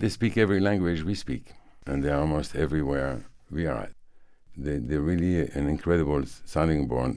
They 0.00 0.08
speak 0.08 0.38
every 0.38 0.60
language 0.60 1.02
we 1.02 1.16
speak, 1.16 1.54
and 1.84 2.04
they're 2.04 2.20
almost 2.20 2.54
everywhere 2.54 3.24
we 3.50 3.66
are 3.66 3.78
at. 3.78 3.90
They, 4.56 4.76
they're 4.76 5.00
really 5.00 5.40
an 5.40 5.68
incredible 5.68 6.22
sounding 6.44 6.86
board. 6.86 7.16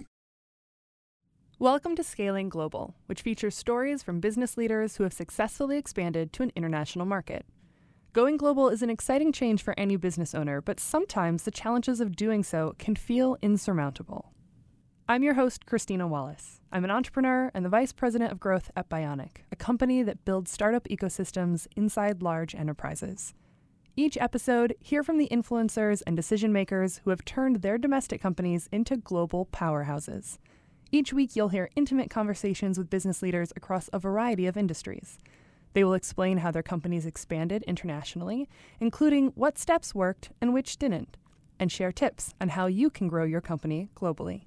Welcome 1.60 1.96
to 1.98 2.04
Scaling 2.04 2.50
Global, 2.50 2.96
which 3.06 3.22
features 3.22 3.54
stories 3.54 4.02
from 4.02 4.20
business 4.20 4.58
leaders 4.58 4.96
who 4.96 5.04
have 5.04 5.14
successfully 5.14 5.78
expanded 5.78 6.34
to 6.34 6.42
an 6.42 6.52
international 6.56 7.06
market. 7.06 7.46
Going 8.14 8.36
global 8.36 8.68
is 8.70 8.82
an 8.82 8.90
exciting 8.90 9.32
change 9.32 9.62
for 9.62 9.76
any 9.78 9.96
business 9.96 10.34
owner, 10.34 10.60
but 10.60 10.80
sometimes 10.80 11.44
the 11.44 11.52
challenges 11.52 12.02
of 12.02 12.16
doing 12.16 12.44
so 12.44 12.74
can 12.80 12.96
feel 12.96 13.38
insurmountable. 13.44 14.34
I'm 15.12 15.24
your 15.24 15.34
host, 15.34 15.66
Christina 15.66 16.08
Wallace. 16.08 16.62
I'm 16.72 16.86
an 16.86 16.90
entrepreneur 16.90 17.52
and 17.54 17.66
the 17.66 17.70
vice 17.70 17.92
president 17.92 18.32
of 18.32 18.40
growth 18.40 18.72
at 18.78 18.88
Bionic, 18.88 19.44
a 19.52 19.58
company 19.58 20.04
that 20.04 20.24
builds 20.24 20.50
startup 20.50 20.88
ecosystems 20.88 21.68
inside 21.76 22.24
large 22.24 22.56
enterprises. 22.56 23.34
Each 23.98 24.18
episode, 24.18 24.74
hear 24.80 25.04
from 25.04 25.18
the 25.18 25.28
influencers 25.30 26.02
and 26.08 26.16
decision 26.16 26.54
makers 26.54 27.02
who 27.04 27.10
have 27.10 27.26
turned 27.26 27.58
their 27.58 27.78
domestic 27.78 28.22
companies 28.22 28.70
into 28.72 28.96
global 28.96 29.48
powerhouses. 29.48 30.38
Each 30.94 31.12
week, 31.12 31.36
you'll 31.36 31.50
hear 31.50 31.70
intimate 31.76 32.10
conversations 32.10 32.78
with 32.78 32.90
business 32.90 33.22
leaders 33.22 33.52
across 33.58 33.90
a 33.92 34.00
variety 34.00 34.48
of 34.48 34.56
industries. 34.56 35.18
They 35.74 35.84
will 35.84 35.94
explain 35.94 36.38
how 36.38 36.52
their 36.52 36.64
companies 36.64 37.06
expanded 37.06 37.64
internationally, 37.64 38.48
including 38.80 39.34
what 39.36 39.58
steps 39.58 39.94
worked 39.94 40.30
and 40.40 40.54
which 40.54 40.78
didn't, 40.78 41.18
and 41.60 41.70
share 41.70 41.92
tips 41.92 42.34
on 42.40 42.48
how 42.48 42.68
you 42.68 42.90
can 42.90 43.10
grow 43.10 43.26
your 43.26 43.42
company 43.42 43.90
globally. 43.94 44.46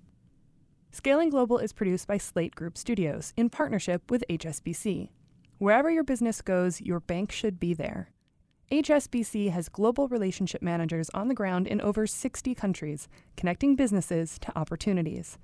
Scaling 0.94 1.28
Global 1.28 1.58
is 1.58 1.72
produced 1.72 2.06
by 2.06 2.18
Slate 2.18 2.54
Group 2.54 2.78
Studios 2.78 3.32
in 3.36 3.50
partnership 3.50 4.12
with 4.12 4.22
HSBC. 4.30 5.08
Wherever 5.58 5.90
your 5.90 6.04
business 6.04 6.40
goes, 6.40 6.80
your 6.80 7.00
bank 7.00 7.32
should 7.32 7.58
be 7.58 7.74
there. 7.74 8.12
HSBC 8.70 9.50
has 9.50 9.68
global 9.68 10.06
relationship 10.06 10.62
managers 10.62 11.10
on 11.10 11.26
the 11.26 11.34
ground 11.34 11.66
in 11.66 11.80
over 11.80 12.06
60 12.06 12.54
countries, 12.54 13.08
connecting 13.36 13.74
businesses 13.74 14.38
to 14.38 14.56
opportunities. 14.56 15.36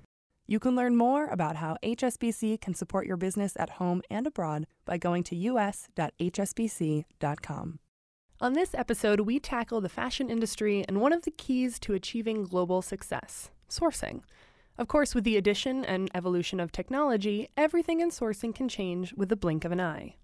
You 0.47 0.57
can 0.57 0.73
learn 0.73 0.95
more 0.95 1.27
about 1.27 1.57
how 1.57 1.75
HSBC 1.83 2.61
can 2.61 2.73
support 2.73 3.05
your 3.05 3.17
business 3.17 3.57
at 3.57 3.71
home 3.71 4.01
and 4.09 4.25
abroad 4.25 4.67
by 4.85 4.97
going 4.97 5.23
to 5.23 5.35
us.hsbc.com. 5.35 5.89
On 8.39 8.53
this 8.53 8.73
episode, 8.73 9.19
we 9.19 9.37
tackle 9.37 9.81
the 9.81 9.89
fashion 9.89 10.29
industry 10.29 10.85
and 10.87 11.01
one 11.01 11.11
of 11.11 11.23
the 11.23 11.31
keys 11.31 11.77
to 11.79 11.93
achieving 11.93 12.45
global 12.45 12.81
success 12.81 13.51
sourcing. 13.69 14.21
Of 14.81 14.87
course, 14.87 15.13
with 15.13 15.25
the 15.25 15.37
addition 15.37 15.85
and 15.85 16.09
evolution 16.15 16.59
of 16.59 16.71
technology, 16.71 17.49
everything 17.55 17.99
in 17.99 18.09
sourcing 18.09 18.55
can 18.55 18.67
change 18.67 19.13
with 19.13 19.29
the 19.29 19.35
blink 19.35 19.63
of 19.63 19.71
an 19.71 19.79
eye. 19.79 20.15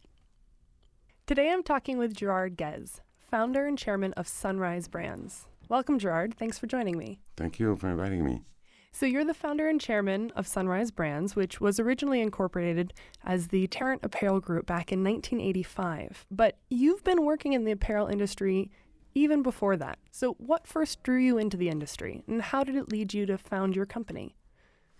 Today 1.28 1.52
I'm 1.52 1.62
talking 1.62 2.00
with 2.00 2.16
Gerard 2.16 2.58
Guez, 2.58 3.02
founder 3.20 3.68
and 3.68 3.78
chairman 3.78 4.14
of 4.14 4.28
Sunrise 4.28 4.88
Brands. 4.88 5.46
Welcome, 5.70 6.00
Gerard. 6.00 6.34
Thanks 6.40 6.58
for 6.58 6.66
joining 6.66 6.98
me. 6.98 7.20
Thank 7.36 7.60
you 7.60 7.76
for 7.76 7.88
inviting 7.88 8.26
me. 8.26 8.42
So, 8.92 9.06
you're 9.06 9.24
the 9.24 9.36
founder 9.36 9.68
and 9.68 9.80
chairman 9.80 10.32
of 10.36 10.48
Sunrise 10.48 10.90
Brands, 10.90 11.36
which 11.36 11.62
was 11.62 11.80
originally 11.80 12.20
incorporated 12.20 12.96
as 13.24 13.50
the 13.50 13.68
Tarrant 13.68 14.04
Apparel 14.04 14.40
Group 14.40 14.66
back 14.66 14.92
in 14.92 15.04
1985. 15.04 16.26
But 16.32 16.58
you've 16.72 17.04
been 17.04 17.26
working 17.26 17.54
in 17.54 17.64
the 17.64 17.74
apparel 17.74 18.08
industry 18.08 18.72
even 19.14 19.44
before 19.44 19.78
that. 19.78 20.00
So, 20.12 20.34
what 20.40 20.66
first 20.66 21.04
drew 21.04 21.20
you 21.20 21.38
into 21.38 21.58
the 21.58 21.70
industry, 21.70 22.24
and 22.28 22.42
how 22.42 22.64
did 22.64 22.76
it 22.76 22.92
lead 22.92 23.14
you 23.14 23.28
to 23.28 23.38
found 23.38 23.76
your 23.76 23.86
company? 23.86 24.36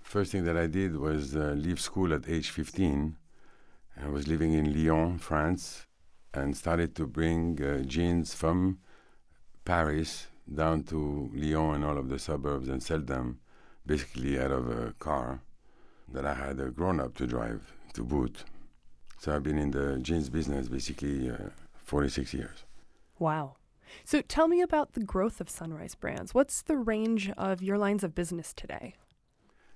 First 0.08 0.32
thing 0.32 0.46
that 0.46 0.56
I 0.56 0.68
did 0.68 0.96
was 0.96 1.36
uh, 1.36 1.54
leave 1.58 1.82
school 1.82 2.14
at 2.14 2.30
age 2.30 2.50
15. 2.52 3.18
I 4.02 4.08
was 4.08 4.26
living 4.26 4.54
in 4.54 4.74
Lyon, 4.74 5.18
France, 5.18 5.86
and 6.34 6.56
started 6.56 6.96
to 6.96 7.06
bring 7.06 7.62
uh, 7.62 7.84
jeans 7.84 8.34
from 8.34 8.80
Paris 9.66 10.28
down 10.56 10.84
to 10.84 11.30
Lyon 11.34 11.76
and 11.76 11.84
all 11.84 11.98
of 11.98 12.08
the 12.08 12.20
suburbs 12.20 12.70
and 12.70 12.82
sell 12.82 13.02
them 13.02 13.40
basically 13.86 14.40
out 14.40 14.52
of 14.52 14.70
a 14.70 14.94
car 14.94 15.42
that 16.14 16.26
I 16.26 16.36
had 16.36 16.62
uh, 16.62 16.70
grown 16.70 17.02
up 17.02 17.18
to 17.18 17.28
drive 17.28 17.74
to 17.96 18.02
boot. 18.06 18.46
So 19.20 19.36
I've 19.36 19.44
been 19.44 19.58
in 19.58 19.72
the 19.72 19.98
jeans 19.98 20.30
business 20.30 20.70
basically 20.70 21.30
uh, 21.30 21.50
46 21.84 22.34
years. 22.34 22.64
Wow. 23.20 23.58
So 24.06 24.22
tell 24.22 24.48
me 24.48 24.62
about 24.62 24.94
the 24.94 25.04
growth 25.04 25.42
of 25.42 25.50
Sunrise 25.50 25.96
Brands. 25.96 26.34
What's 26.34 26.62
the 26.62 26.78
range 26.78 27.30
of 27.32 27.62
your 27.62 27.78
lines 27.78 28.06
of 28.06 28.16
business 28.16 28.54
today? 28.54 28.94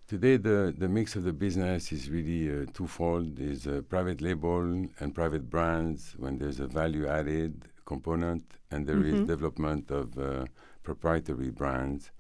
Today, 0.07 0.38
the, 0.38 0.73
the 0.78 0.89
mix 0.89 1.16
of 1.16 1.23
the 1.23 1.34
business 1.34 1.91
is 1.91 2.09
really 2.09 2.50
uh, 2.50 2.66
twofold. 2.73 3.38
There's 3.38 3.66
a 3.66 3.81
private 3.81 4.22
label 4.22 4.59
and 5.00 5.16
private 5.16 5.50
brands 5.50 6.13
when 6.17 6.38
there's 6.38 6.59
a 6.59 6.67
value 6.67 7.07
added 7.07 7.69
component, 7.85 8.44
and 8.72 8.85
there 8.85 8.97
mm-hmm. 8.97 9.22
is 9.22 9.28
development 9.28 9.90
of 9.90 10.17
uh, 10.17 10.45
proprietary 10.84 11.50
brands 11.50 12.11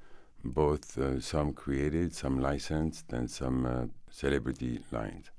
both 0.43 0.97
uh, 0.97 1.19
some 1.19 1.53
created, 1.53 2.13
some 2.15 2.39
licensed, 2.39 3.11
and 3.13 3.29
some 3.29 3.65
uh, 3.65 3.85
celebrity 4.09 4.79
lines. 4.91 5.31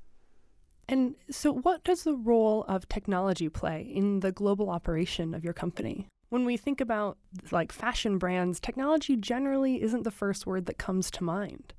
And 0.87 1.15
so, 1.29 1.53
what 1.53 1.83
does 1.83 2.03
the 2.03 2.15
role 2.15 2.65
of 2.67 2.87
technology 2.89 3.49
play 3.49 3.81
in 3.81 4.19
the 4.19 4.31
global 4.31 4.69
operation 4.69 5.33
of 5.33 5.43
your 5.43 5.53
company? 5.53 6.07
When 6.29 6.45
we 6.45 6.57
think 6.57 6.81
about 6.81 7.17
like 7.51 7.71
fashion 7.71 8.17
brands, 8.17 8.59
technology 8.59 9.15
generally 9.15 9.81
isn't 9.81 10.03
the 10.03 10.11
first 10.11 10.45
word 10.45 10.65
that 10.65 10.77
comes 10.77 11.09
to 11.11 11.23
mind. 11.23 11.73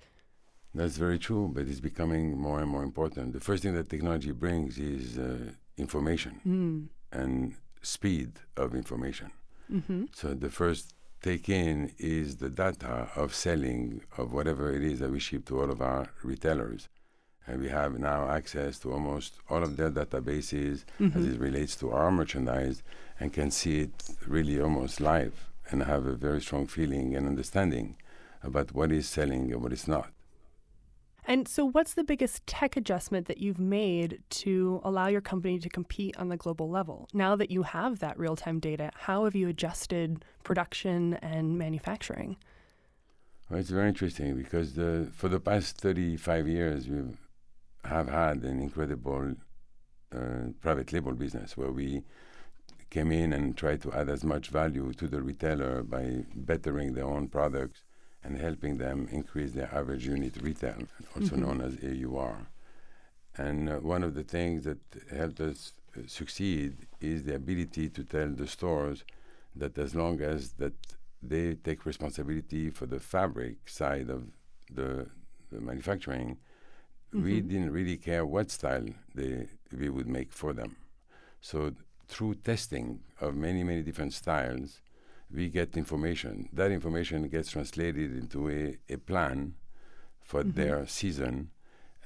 That's 0.75 0.97
very 0.97 1.19
true, 1.19 1.51
but 1.55 1.69
it's 1.69 1.81
becoming 1.81 2.37
more 2.37 2.61
and 2.61 2.69
more 2.69 2.83
important. 2.83 3.33
The 3.33 3.41
first 3.41 3.63
thing 3.63 3.75
that 3.75 3.89
technology 3.89 4.33
brings 4.33 4.77
is 4.79 5.19
uh, 5.19 5.53
information 5.77 6.41
mm. 6.47 7.19
and 7.19 7.55
speed 7.83 8.33
of 8.57 8.75
information. 8.75 9.31
Mm-hmm. 9.73 10.07
So 10.15 10.35
the 10.35 10.51
first 10.51 10.95
take 11.23 11.49
in 11.49 11.93
is 11.99 12.37
the 12.37 12.51
data 12.51 13.09
of 13.15 13.35
selling 13.35 14.03
of 14.19 14.33
whatever 14.33 14.75
it 14.75 14.83
is 14.83 14.99
that 14.99 15.11
we 15.11 15.21
ship 15.21 15.47
to 15.47 15.61
all 15.61 15.71
of 15.71 15.81
our 15.81 16.09
retailers. 16.23 16.89
And 17.47 17.61
we 17.61 17.69
have 17.69 17.99
now 17.99 18.29
access 18.29 18.79
to 18.81 18.93
almost 18.93 19.39
all 19.49 19.63
of 19.63 19.77
their 19.77 19.91
databases 19.91 20.85
mm-hmm. 20.99 21.19
as 21.19 21.27
it 21.27 21.39
relates 21.39 21.77
to 21.77 21.93
our 21.93 22.11
merchandise 22.11 22.83
and 23.21 23.33
can 23.33 23.51
see 23.51 23.81
it 23.83 23.91
really 24.27 24.61
almost 24.61 25.01
live 25.01 25.51
and 25.71 25.83
have 25.83 26.07
a 26.07 26.15
very 26.15 26.41
strong 26.41 26.67
feeling 26.67 27.15
and 27.15 27.27
understanding 27.27 27.97
about 28.43 28.75
what 28.75 28.91
is 28.93 29.09
selling 29.09 29.53
and 29.53 29.63
what 29.63 29.73
is 29.73 29.87
not. 29.87 30.11
And 31.27 31.49
so, 31.49 31.65
what's 31.65 31.95
the 31.95 32.05
biggest 32.05 32.47
tech 32.47 32.77
adjustment 32.77 33.27
that 33.29 33.39
you've 33.39 33.59
made 33.59 34.23
to 34.31 34.81
allow 34.85 35.07
your 35.09 35.23
company 35.23 35.59
to 35.59 35.69
compete 35.71 36.17
on 36.19 36.29
the 36.29 36.37
global 36.37 36.69
level? 36.69 37.09
Now 37.15 37.35
that 37.37 37.51
you 37.51 37.63
have 37.63 38.01
that 38.01 38.19
real 38.19 38.37
time 38.37 38.61
data, 38.61 38.91
how 38.95 39.25
have 39.25 39.35
you 39.35 39.49
adjusted 39.49 40.25
production 40.43 41.15
and 41.15 41.57
manufacturing? 41.57 42.37
Well, 43.49 43.61
it's 43.61 43.71
very 43.71 43.89
interesting 43.89 44.37
because 44.37 44.75
the, 44.75 45.09
for 45.15 45.29
the 45.29 45.41
past 45.41 45.79
35 45.79 46.47
years, 46.49 46.89
we 46.89 47.03
have 47.85 48.09
had 48.09 48.43
an 48.43 48.61
incredible 48.61 49.35
uh, 50.15 50.49
private 50.61 50.93
label 50.93 51.13
business 51.13 51.57
where 51.57 51.71
we 51.71 52.03
came 52.91 53.13
in 53.13 53.33
and 53.33 53.57
tried 53.57 53.81
to 53.83 53.93
add 53.93 54.09
as 54.09 54.25
much 54.25 54.49
value 54.49 54.93
to 54.93 55.09
the 55.09 55.23
retailer 55.23 55.83
by 55.83 56.25
bettering 56.35 56.93
their 56.93 57.07
own 57.07 57.29
products 57.29 57.84
and 58.25 58.41
helping 58.41 58.79
them 58.79 59.09
increase 59.11 59.53
their 59.53 59.73
average 59.75 60.07
unit 60.07 60.35
retail, 60.41 60.79
also 61.15 61.37
mm-hmm. 61.37 61.43
known 61.43 61.61
as 61.61 61.77
AUR. 61.85 62.47
And 63.37 63.69
uh, 63.69 63.77
one 63.77 64.03
of 64.03 64.15
the 64.15 64.23
things 64.23 64.65
that 64.65 64.79
helped 65.15 65.41
us 65.41 65.73
uh, 65.97 66.01
succeed 66.07 66.77
is 67.01 67.25
the 67.25 67.35
ability 67.35 67.91
to 67.91 68.05
tell 68.05 68.29
the 68.29 68.47
stores 68.47 69.05
that 69.57 69.77
as 69.79 69.95
long 69.95 70.21
as 70.21 70.53
that 70.53 70.73
they 71.23 71.55
take 71.55 71.87
responsibility 71.87 72.71
for 72.71 72.87
the 72.87 73.01
fabric 73.01 73.69
side 73.69 74.09
of 74.11 74.25
the, 74.73 75.07
the 75.53 75.61
manufacturing, 75.61 76.39
mm-hmm. 77.15 77.25
we 77.25 77.41
didn't 77.41 77.73
really 77.73 77.97
care 77.97 78.25
what 78.25 78.51
style 78.51 78.87
they 79.15 79.47
we 79.77 79.89
would 79.89 80.09
make 80.09 80.33
for 80.33 80.53
them. 80.53 80.77
So 81.41 81.73
through 82.09 82.37
testing 82.37 83.01
of 83.21 83.35
many 83.35 83.65
many 83.65 83.83
different 83.83 84.13
styles, 84.13 84.81
we 85.35 85.49
get 85.49 85.77
information. 85.77 86.49
That 86.53 86.71
information 86.71 87.29
gets 87.29 87.51
translated 87.51 88.17
into 88.17 88.49
a, 88.51 88.79
a 88.93 88.99
plan 88.99 89.55
for 90.21 90.43
mm-hmm. 90.43 90.61
their 90.61 90.87
season, 90.87 91.51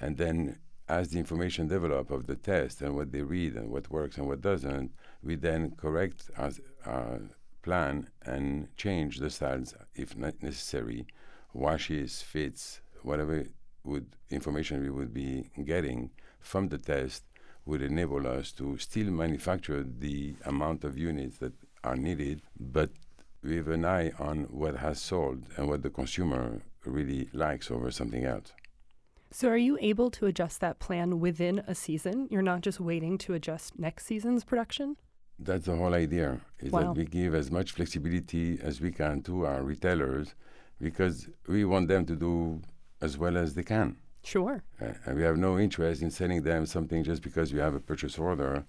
and 0.01 0.17
then 0.17 0.59
as 0.89 1.11
the 1.11 1.19
information 1.19 1.69
develop 1.69 2.11
of 2.11 2.27
the 2.27 2.37
test 2.37 2.81
and 2.81 2.97
what 2.97 3.13
they 3.13 3.21
read 3.21 3.55
and 3.55 3.71
what 3.71 3.91
works 3.91 4.17
and 4.17 4.27
what 4.27 4.41
doesn't, 4.41 4.91
we 5.23 5.35
then 5.37 5.73
correct 5.77 6.31
our, 6.39 6.51
our 6.87 7.21
plan 7.63 8.09
and 8.25 8.75
change 8.77 9.19
the 9.19 9.29
styles 9.29 9.75
if 9.95 10.17
necessary, 10.17 11.07
washes, 11.53 12.23
fits, 12.23 12.81
whatever 13.03 13.45
would 13.85 14.07
information 14.31 14.83
we 14.83 14.91
would 14.91 15.13
be 15.13 15.51
getting 15.65 16.11
from 16.41 16.69
the 16.69 16.79
test 16.79 17.25
would 17.67 17.83
enable 17.83 18.27
us 18.27 18.51
to 18.53 18.79
still 18.79 19.11
manufacture 19.11 19.85
the 19.99 20.35
amount 20.47 20.85
of 20.85 20.97
units 20.97 21.37
that 21.39 21.53
are 21.85 21.97
needed, 21.97 22.41
but 22.59 22.91
with 23.43 23.69
an 23.69 23.85
eye 23.85 24.13
on 24.19 24.45
what 24.45 24.77
has 24.77 25.01
sold 25.01 25.45
and 25.57 25.69
what 25.69 25.83
the 25.83 25.91
consumer 25.91 26.61
really 26.85 27.29
likes 27.33 27.71
over 27.71 27.91
something 27.91 28.25
else. 28.25 28.53
So, 29.31 29.49
are 29.49 29.57
you 29.59 29.77
able 29.81 30.11
to 30.13 30.27
adjust 30.27 30.61
that 30.61 30.79
plan 30.79 31.21
within 31.21 31.59
a 31.67 31.75
season? 31.75 32.29
You're 32.31 32.41
not 32.43 32.63
just 32.63 32.81
waiting 32.81 33.19
to 33.19 33.35
adjust 33.35 33.79
next 33.79 34.07
season's 34.07 34.43
production? 34.43 34.97
That's 35.39 35.67
the 35.67 35.77
whole 35.77 35.95
idea. 35.95 36.41
Is 36.61 36.73
Wow. 36.73 36.81
that 36.81 36.97
we 36.97 37.05
give 37.05 37.35
as 37.35 37.51
much 37.51 37.73
flexibility 37.73 38.59
as 38.61 38.81
we 38.81 38.91
can 38.91 39.23
to 39.25 39.47
our 39.47 39.63
retailers 39.63 40.35
because 40.81 41.29
we 41.47 41.65
want 41.65 41.89
them 41.89 42.07
to 42.07 42.17
do 42.17 42.63
as 43.01 43.19
well 43.19 43.37
as 43.37 43.55
they 43.55 43.63
can. 43.63 43.97
Sure. 44.25 44.63
Uh, 44.81 44.95
and 45.05 45.17
we 45.17 45.23
have 45.23 45.37
no 45.37 45.59
interest 45.59 46.03
in 46.03 46.11
selling 46.11 46.43
them 46.43 46.67
something 46.67 47.05
just 47.05 47.23
because 47.23 47.53
we 47.53 47.61
have 47.61 47.75
a 47.75 47.81
purchase 47.81 48.19
order. 48.19 48.65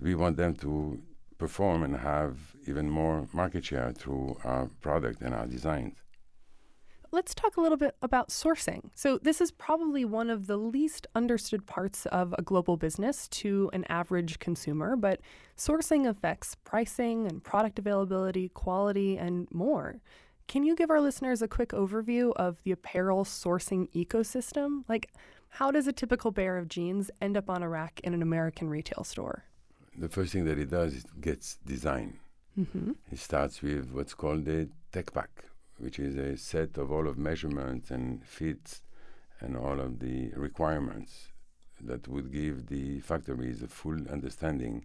We 0.00 0.14
want 0.14 0.36
them 0.36 0.54
to 0.56 1.02
perform 1.38 1.82
and 1.82 1.96
have 1.96 2.38
even 2.66 2.90
more 2.90 3.28
market 3.32 3.64
share 3.64 3.92
through 3.92 4.36
our 4.44 4.66
product 4.80 5.20
and 5.20 5.34
our 5.34 5.46
designs. 5.46 5.96
Let's 7.12 7.34
talk 7.34 7.56
a 7.56 7.60
little 7.60 7.78
bit 7.78 7.96
about 8.02 8.30
sourcing. 8.30 8.90
So, 8.94 9.18
this 9.18 9.40
is 9.40 9.50
probably 9.50 10.04
one 10.04 10.28
of 10.28 10.48
the 10.48 10.56
least 10.56 11.06
understood 11.14 11.64
parts 11.64 12.04
of 12.06 12.34
a 12.36 12.42
global 12.42 12.76
business 12.76 13.28
to 13.28 13.70
an 13.72 13.84
average 13.88 14.38
consumer, 14.40 14.96
but 14.96 15.20
sourcing 15.56 16.08
affects 16.08 16.56
pricing 16.64 17.26
and 17.26 17.42
product 17.42 17.78
availability, 17.78 18.48
quality, 18.48 19.16
and 19.16 19.46
more. 19.52 20.00
Can 20.48 20.64
you 20.64 20.76
give 20.76 20.90
our 20.90 21.00
listeners 21.00 21.42
a 21.42 21.48
quick 21.48 21.70
overview 21.70 22.32
of 22.36 22.62
the 22.64 22.72
apparel 22.72 23.24
sourcing 23.24 23.88
ecosystem? 23.92 24.82
Like, 24.88 25.12
how 25.48 25.70
does 25.70 25.86
a 25.86 25.92
typical 25.92 26.32
pair 26.32 26.58
of 26.58 26.68
jeans 26.68 27.10
end 27.20 27.36
up 27.36 27.48
on 27.48 27.62
a 27.62 27.68
rack 27.68 28.00
in 28.04 28.14
an 28.14 28.22
American 28.22 28.68
retail 28.68 29.04
store? 29.04 29.44
The 29.98 30.08
first 30.08 30.32
thing 30.32 30.44
that 30.44 30.58
it 30.58 30.70
does 30.70 30.94
is 30.94 31.04
gets 31.20 31.56
design. 31.66 32.18
Mm-hmm. 32.58 32.92
It 33.10 33.18
starts 33.18 33.62
with 33.62 33.90
what's 33.92 34.14
called 34.14 34.46
a 34.48 34.68
tech 34.92 35.12
pack, 35.12 35.30
which 35.78 35.98
is 35.98 36.16
a 36.16 36.36
set 36.36 36.76
of 36.76 36.92
all 36.92 37.08
of 37.08 37.16
measurements 37.16 37.90
and 37.90 38.24
fits 38.24 38.82
and 39.40 39.56
all 39.56 39.80
of 39.80 39.98
the 39.98 40.30
requirements 40.36 41.28
that 41.82 42.08
would 42.08 42.32
give 42.32 42.66
the 42.66 43.00
factories 43.00 43.62
a 43.62 43.68
full 43.68 43.98
understanding 44.10 44.84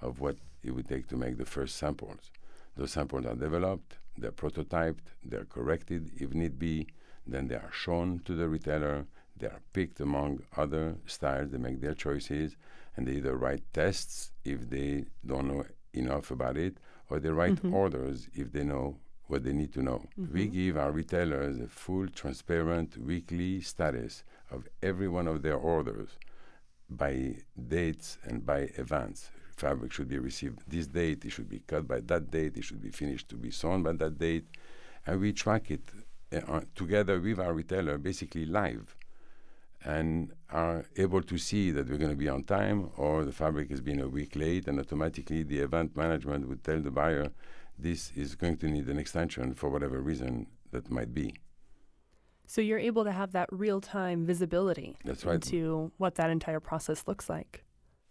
of 0.00 0.20
what 0.20 0.36
it 0.62 0.72
would 0.72 0.88
take 0.88 1.08
to 1.08 1.16
make 1.16 1.38
the 1.38 1.44
first 1.44 1.76
samples. 1.76 2.30
Those 2.76 2.92
samples 2.92 3.26
are 3.26 3.34
developed, 3.34 3.98
they're 4.16 4.32
prototyped, 4.32 5.06
they're 5.24 5.44
corrected 5.44 6.10
if 6.16 6.34
need 6.34 6.58
be, 6.58 6.88
then 7.26 7.48
they 7.48 7.54
are 7.54 7.70
shown 7.72 8.20
to 8.24 8.34
the 8.34 8.48
retailer, 8.48 9.06
they 9.42 9.48
are 9.48 9.60
picked 9.72 9.98
among 10.00 10.40
other 10.56 10.94
styles, 11.06 11.50
they 11.50 11.58
make 11.58 11.80
their 11.80 11.94
choices, 11.94 12.56
and 12.96 13.08
they 13.08 13.14
either 13.14 13.36
write 13.36 13.64
tests 13.72 14.30
if 14.44 14.70
they 14.70 15.04
don't 15.26 15.48
know 15.48 15.64
enough 15.92 16.30
about 16.30 16.56
it, 16.56 16.74
or 17.10 17.18
they 17.18 17.28
write 17.30 17.56
Mhm. 17.60 17.72
orders 17.72 18.28
if 18.34 18.52
they 18.52 18.62
know 18.62 19.00
what 19.26 19.42
they 19.42 19.52
need 19.52 19.72
to 19.72 19.82
know. 19.82 20.00
We 20.16 20.46
Mhm. 20.46 20.52
give 20.52 20.76
our 20.76 20.92
retailers 20.92 21.58
a 21.58 21.66
full, 21.66 22.06
transparent 22.08 22.96
weekly 22.98 23.60
status 23.62 24.22
of 24.54 24.68
every 24.80 25.08
one 25.08 25.26
of 25.26 25.42
their 25.42 25.56
orders 25.56 26.10
by 26.88 27.14
dates 27.76 28.18
and 28.22 28.46
by 28.46 28.60
events. 28.84 29.30
Fabric 29.56 29.90
should 29.92 30.08
be 30.08 30.18
received 30.18 30.58
this 30.68 30.86
date, 30.86 31.24
it 31.24 31.30
should 31.30 31.48
be 31.48 31.60
cut 31.66 31.88
by 31.88 32.00
that 32.00 32.30
date, 32.30 32.56
it 32.56 32.64
should 32.64 32.80
be 32.80 32.90
finished 32.90 33.28
to 33.30 33.36
be 33.36 33.50
sewn 33.50 33.82
by 33.82 33.92
that 33.92 34.18
date. 34.18 34.46
And 35.06 35.20
we 35.20 35.32
track 35.32 35.70
it 35.70 35.90
uh, 36.32 36.62
together 36.74 37.20
with 37.20 37.38
our 37.40 37.52
retailer, 37.52 37.98
basically 37.98 38.46
live, 38.46 38.96
and 39.92 40.32
are 40.50 40.84
able 40.96 41.22
to 41.22 41.36
see 41.48 41.70
that 41.70 41.88
we're 41.88 42.02
going 42.04 42.16
to 42.18 42.22
be 42.26 42.30
on 42.36 42.42
time 42.44 42.78
or 42.96 43.24
the 43.24 43.36
fabric 43.42 43.68
has 43.70 43.82
been 43.90 44.00
a 44.00 44.08
week 44.18 44.32
late, 44.44 44.64
and 44.68 44.76
automatically 44.78 45.42
the 45.42 45.58
event 45.68 45.90
management 45.96 46.48
would 46.48 46.62
tell 46.64 46.80
the 46.80 46.90
buyer 46.90 47.26
this 47.78 48.02
is 48.22 48.34
going 48.42 48.56
to 48.62 48.66
need 48.68 48.86
an 48.88 48.98
extension 48.98 49.54
for 49.54 49.68
whatever 49.74 49.98
reason 50.00 50.46
that 50.72 50.90
might 50.90 51.12
be. 51.22 51.28
So, 52.46 52.60
you're 52.60 52.86
able 52.90 53.04
to 53.04 53.12
have 53.12 53.30
that 53.32 53.48
real 53.64 53.80
time 53.80 54.26
visibility 54.26 54.90
That's 55.04 55.24
right. 55.24 55.34
into 55.34 55.92
what 56.02 56.16
that 56.16 56.30
entire 56.30 56.60
process 56.60 57.04
looks 57.06 57.26
like. 57.36 57.64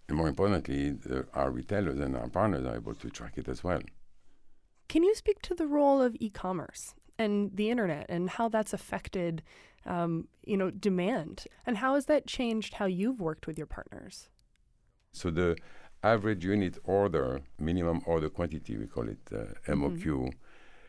And 0.07 0.17
more 0.17 0.27
importantly, 0.27 0.91
the, 0.91 1.27
our 1.33 1.51
retailers 1.51 1.99
and 1.99 2.15
our 2.15 2.27
partners 2.27 2.65
are 2.65 2.75
able 2.75 2.95
to 2.95 3.09
track 3.09 3.33
it 3.41 3.47
as 3.47 3.63
well. 3.63 3.81
Can 4.87 5.03
you 5.03 5.13
speak 5.15 5.41
to 5.43 5.53
the 5.53 5.67
role 5.67 6.01
of 6.01 6.15
e-commerce 6.19 6.95
and 7.17 7.51
the 7.55 7.69
internet 7.69 8.05
and 8.09 8.29
how 8.29 8.49
that's 8.49 8.73
affected, 8.73 9.43
um, 9.85 10.27
you 10.43 10.57
know, 10.57 10.69
demand, 10.71 11.45
and 11.65 11.77
how 11.77 11.95
has 11.95 12.05
that 12.05 12.27
changed 12.27 12.75
how 12.75 12.85
you've 12.85 13.19
worked 13.19 13.47
with 13.47 13.57
your 13.57 13.67
partners? 13.67 14.29
So 15.11 15.29
the 15.29 15.57
average 16.03 16.45
unit 16.45 16.77
order, 16.83 17.41
minimum 17.59 18.01
order 18.05 18.29
quantity, 18.29 18.77
we 18.77 18.87
call 18.87 19.07
it 19.07 19.19
uh, 19.33 19.71
MOQ, 19.71 20.31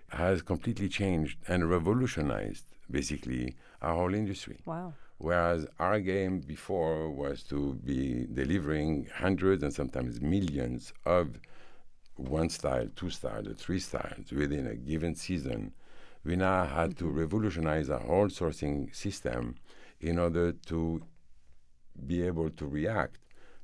has 0.08 0.42
completely 0.42 0.88
changed 0.88 1.38
and 1.48 1.68
revolutionized 1.68 2.64
basically 2.90 3.56
our 3.80 3.94
whole 3.94 4.14
industry. 4.14 4.60
Wow. 4.64 4.94
Whereas 5.18 5.66
our 5.78 6.00
game 6.00 6.40
before 6.40 7.10
was 7.10 7.42
to 7.44 7.74
be 7.84 8.26
delivering 8.32 9.08
hundreds 9.14 9.62
and 9.62 9.72
sometimes 9.72 10.20
millions 10.20 10.92
of 11.06 11.38
one 12.16 12.48
style, 12.48 12.88
two 12.96 13.10
styles, 13.10 13.46
or 13.46 13.54
three 13.54 13.78
styles 13.78 14.32
within 14.32 14.66
a 14.66 14.74
given 14.74 15.14
season, 15.14 15.72
we 16.24 16.36
now 16.36 16.64
had 16.66 16.96
to 16.98 17.04
mm-hmm. 17.04 17.18
revolutionize 17.18 17.90
our 17.90 18.00
whole 18.00 18.28
sourcing 18.28 18.94
system 18.94 19.56
in 20.00 20.18
order 20.18 20.52
to 20.52 21.02
be 22.06 22.22
able 22.22 22.50
to 22.50 22.66
react 22.66 23.18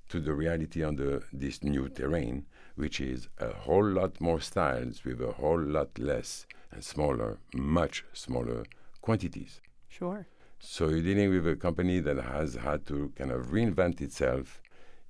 to 0.09 0.21
the 0.21 0.33
reality 0.33 0.83
on 0.83 0.97
the, 0.97 1.23
this 1.33 1.63
new 1.63 1.89
terrain, 1.89 2.47
which 2.77 3.01
is 3.01 3.29
a 3.39 3.53
whole 3.53 3.85
lot 3.85 4.21
more 4.21 4.41
styles 4.41 5.05
with 5.05 5.21
a 5.21 5.33
whole 5.33 5.61
lot 5.61 5.99
less 5.99 6.47
and 6.71 6.83
smaller, 6.83 7.39
much 7.53 8.05
smaller 8.13 8.65
quantities. 9.03 9.61
Sure. 9.89 10.27
So 10.61 10.89
you're 10.89 11.03
dealing 11.03 11.31
with 11.31 11.47
a 11.47 11.57
company 11.57 12.01
that 12.01 12.17
has 12.17 12.55
had 12.55 12.87
to 12.87 13.13
kind 13.17 13.31
of 13.31 13.47
reinvent 13.47 14.01
itself 14.01 14.61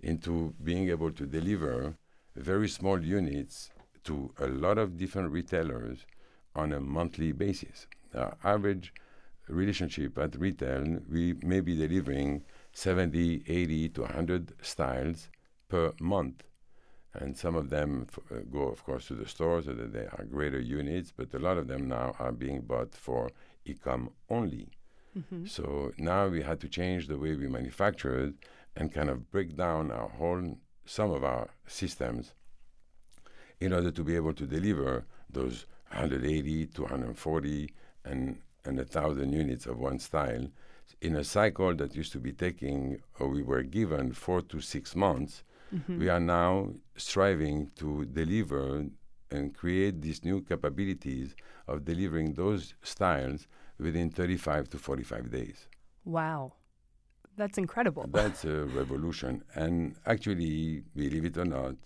into 0.00 0.54
being 0.62 0.88
able 0.90 1.10
to 1.12 1.26
deliver 1.26 1.94
very 2.36 2.68
small 2.68 3.02
units 3.02 3.70
to 4.04 4.32
a 4.38 4.46
lot 4.46 4.78
of 4.78 4.96
different 4.96 5.32
retailers 5.32 6.04
on 6.62 6.72
a 6.72 6.80
monthly 6.80 7.32
basis. 7.44 7.86
Our 8.14 8.36
average 8.54 8.86
relationship 9.60 10.18
at 10.18 10.38
retail, 10.46 10.84
we 11.10 11.24
may 11.52 11.60
be 11.60 11.74
delivering 11.76 12.30
70, 12.72 13.44
80 13.46 13.88
to 13.90 14.00
100 14.02 14.52
styles 14.72 15.28
per 15.68 15.92
month. 16.00 16.42
And 17.14 17.36
some 17.36 17.56
of 17.56 17.70
them 17.70 18.06
f- 18.08 18.18
uh, 18.30 18.40
go, 18.56 18.62
of 18.74 18.84
course, 18.84 19.08
to 19.08 19.14
the 19.14 19.26
stores 19.34 19.64
so 19.64 19.72
that 19.72 19.92
they 19.92 20.06
are 20.14 20.24
greater 20.36 20.60
units, 20.60 21.12
but 21.16 21.32
a 21.34 21.38
lot 21.38 21.56
of 21.58 21.66
them 21.66 21.88
now 21.88 22.14
are 22.18 22.32
being 22.32 22.60
bought 22.72 22.94
for 22.94 23.22
e-com 23.64 24.10
only. 24.28 24.66
hmm 25.14 25.44
So 25.46 25.92
now 25.98 26.22
we 26.34 26.40
had 26.42 26.58
to 26.64 26.68
change 26.78 27.02
the 27.06 27.18
way 27.22 27.32
we 27.42 27.48
manufactured 27.58 28.34
and 28.76 28.92
kind 28.98 29.10
of 29.10 29.30
break 29.34 29.50
down 29.64 29.90
our 29.90 30.10
whole 30.18 30.58
some 30.84 31.10
of 31.18 31.22
our 31.32 31.46
systems 31.66 32.24
in 33.60 33.72
order 33.72 33.90
to 33.90 34.02
be 34.04 34.14
able 34.20 34.34
to 34.34 34.46
deliver 34.46 35.04
those 35.38 35.66
180 35.90 36.66
to 36.66 36.82
140 36.82 37.72
and 38.04 38.38
and 38.64 38.76
1000 38.78 39.32
units 39.32 39.66
of 39.66 39.78
one 39.78 39.98
style 39.98 40.46
in 41.00 41.16
a 41.16 41.24
cycle 41.24 41.74
that 41.74 41.94
used 41.94 42.12
to 42.12 42.18
be 42.18 42.32
taking 42.32 43.00
or 43.18 43.28
we 43.28 43.42
were 43.42 43.62
given 43.62 44.12
4 44.12 44.42
to 44.42 44.60
6 44.60 44.96
months 44.96 45.44
hmm 45.70 45.98
we 45.98 46.08
are 46.08 46.20
now 46.20 46.70
striving 46.96 47.70
to 47.76 48.04
deliver 48.06 48.86
and 49.30 49.54
create 49.54 50.00
these 50.00 50.24
new 50.24 50.40
capabilities 50.42 51.34
of 51.66 51.84
delivering 51.84 52.34
those 52.34 52.74
styles 52.82 53.46
within 53.78 54.10
35 54.10 54.68
to 54.70 54.78
45 54.78 55.30
days. 55.30 55.68
Wow. 56.04 56.54
That's 57.36 57.58
incredible. 57.58 58.06
That's 58.10 58.44
a 58.44 58.64
revolution. 58.64 59.44
And 59.54 59.96
actually, 60.06 60.82
believe 60.96 61.24
it 61.24 61.36
or 61.36 61.44
not, 61.44 61.76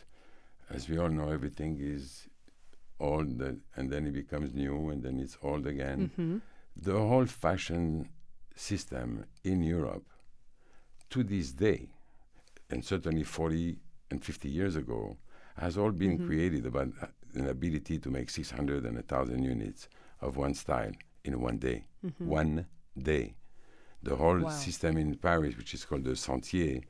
as 0.71 0.88
we 0.88 0.99
all 0.99 1.09
know, 1.11 1.30
everything 1.30 1.78
is 1.80 2.28
old 3.11 3.40
and 3.76 3.90
then 3.92 4.06
it 4.06 4.14
becomes 4.23 4.54
new 4.54 4.90
and 4.90 5.02
then 5.02 5.16
it's 5.25 5.37
old 5.42 5.66
again. 5.66 6.11
hmm 6.16 6.38
The 6.76 6.99
whole 7.09 7.26
fashion 7.26 8.09
system 8.56 9.25
in 9.44 9.62
Europe 9.62 10.06
to 11.11 11.23
this 11.23 11.52
day, 11.52 11.80
and 12.71 12.85
certainly 12.85 13.25
40 13.25 13.78
and 14.11 14.25
50 14.25 14.49
years 14.49 14.76
ago, 14.76 15.16
has 15.56 15.76
all 15.76 15.92
been 15.92 16.18
Mhm. 16.18 16.26
created 16.26 16.66
about 16.66 16.88
uh, 17.02 17.06
an 17.35 17.47
ability 17.49 17.99
to 17.99 18.11
make 18.11 18.30
600 18.30 18.85
and 18.85 18.97
1,000 18.97 19.42
units 19.42 19.88
of 20.21 20.37
one 20.37 20.54
style 20.54 20.92
in 21.25 21.40
one 21.40 21.59
day. 21.59 21.85
hmm 22.02 22.28
One 22.28 22.66
day. 22.97 23.35
The 24.02 24.16
whole 24.16 24.40
Wow. 24.40 24.49
system 24.49 24.97
in 24.97 25.14
Paris, 25.16 25.56
which 25.56 25.75
is 25.75 25.85
called 25.85 26.04
the 26.04 26.16
Sentier, 26.16 26.80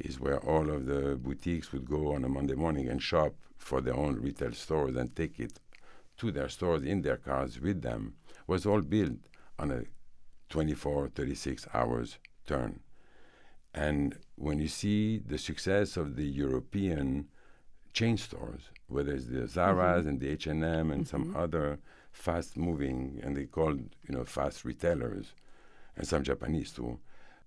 is 0.00 0.20
where 0.20 0.38
all 0.40 0.70
of 0.70 0.86
the 0.86 1.16
boutiques 1.16 1.72
would 1.72 1.84
go 1.84 2.14
on 2.14 2.24
a 2.24 2.28
Monday 2.28 2.54
morning 2.54 2.88
and 2.88 3.02
shop 3.02 3.34
for 3.56 3.80
their 3.80 3.94
own 3.94 4.16
retail 4.16 4.52
stores 4.52 4.96
and 4.96 5.14
take 5.14 5.38
it 5.40 5.58
to 6.18 6.30
their 6.30 6.48
stores 6.48 6.82
in 6.82 7.02
their 7.02 7.16
cars 7.16 7.60
with 7.60 7.82
them, 7.82 8.14
was 8.46 8.66
all 8.66 8.80
built 8.80 9.18
on 9.58 9.70
a 9.70 9.82
24, 10.48 11.08
36 11.08 11.66
hours 11.74 12.18
turn. 12.46 12.80
And 13.74 14.18
when 14.36 14.58
you 14.58 14.68
see 14.68 15.18
the 15.18 15.38
success 15.38 15.96
of 15.96 16.16
the 16.16 16.26
European 16.26 17.28
chain 17.92 18.16
stores, 18.16 18.62
whether 18.88 19.12
it's 19.12 19.26
the 19.26 19.46
Zara's 19.46 20.06
and 20.06 20.20
the 20.20 20.28
H&M 20.28 20.90
and 20.90 21.06
some 21.06 21.32
Mhm. 21.32 21.36
other 21.36 21.78
fast-moving, 22.12 23.20
and 23.22 23.36
they 23.36 23.46
called 23.46 23.78
you 24.08 24.14
know 24.14 24.24
fast 24.24 24.64
retailers, 24.64 25.34
and 25.96 26.06
some 26.06 26.24
Japanese 26.24 26.72
too, 26.72 26.98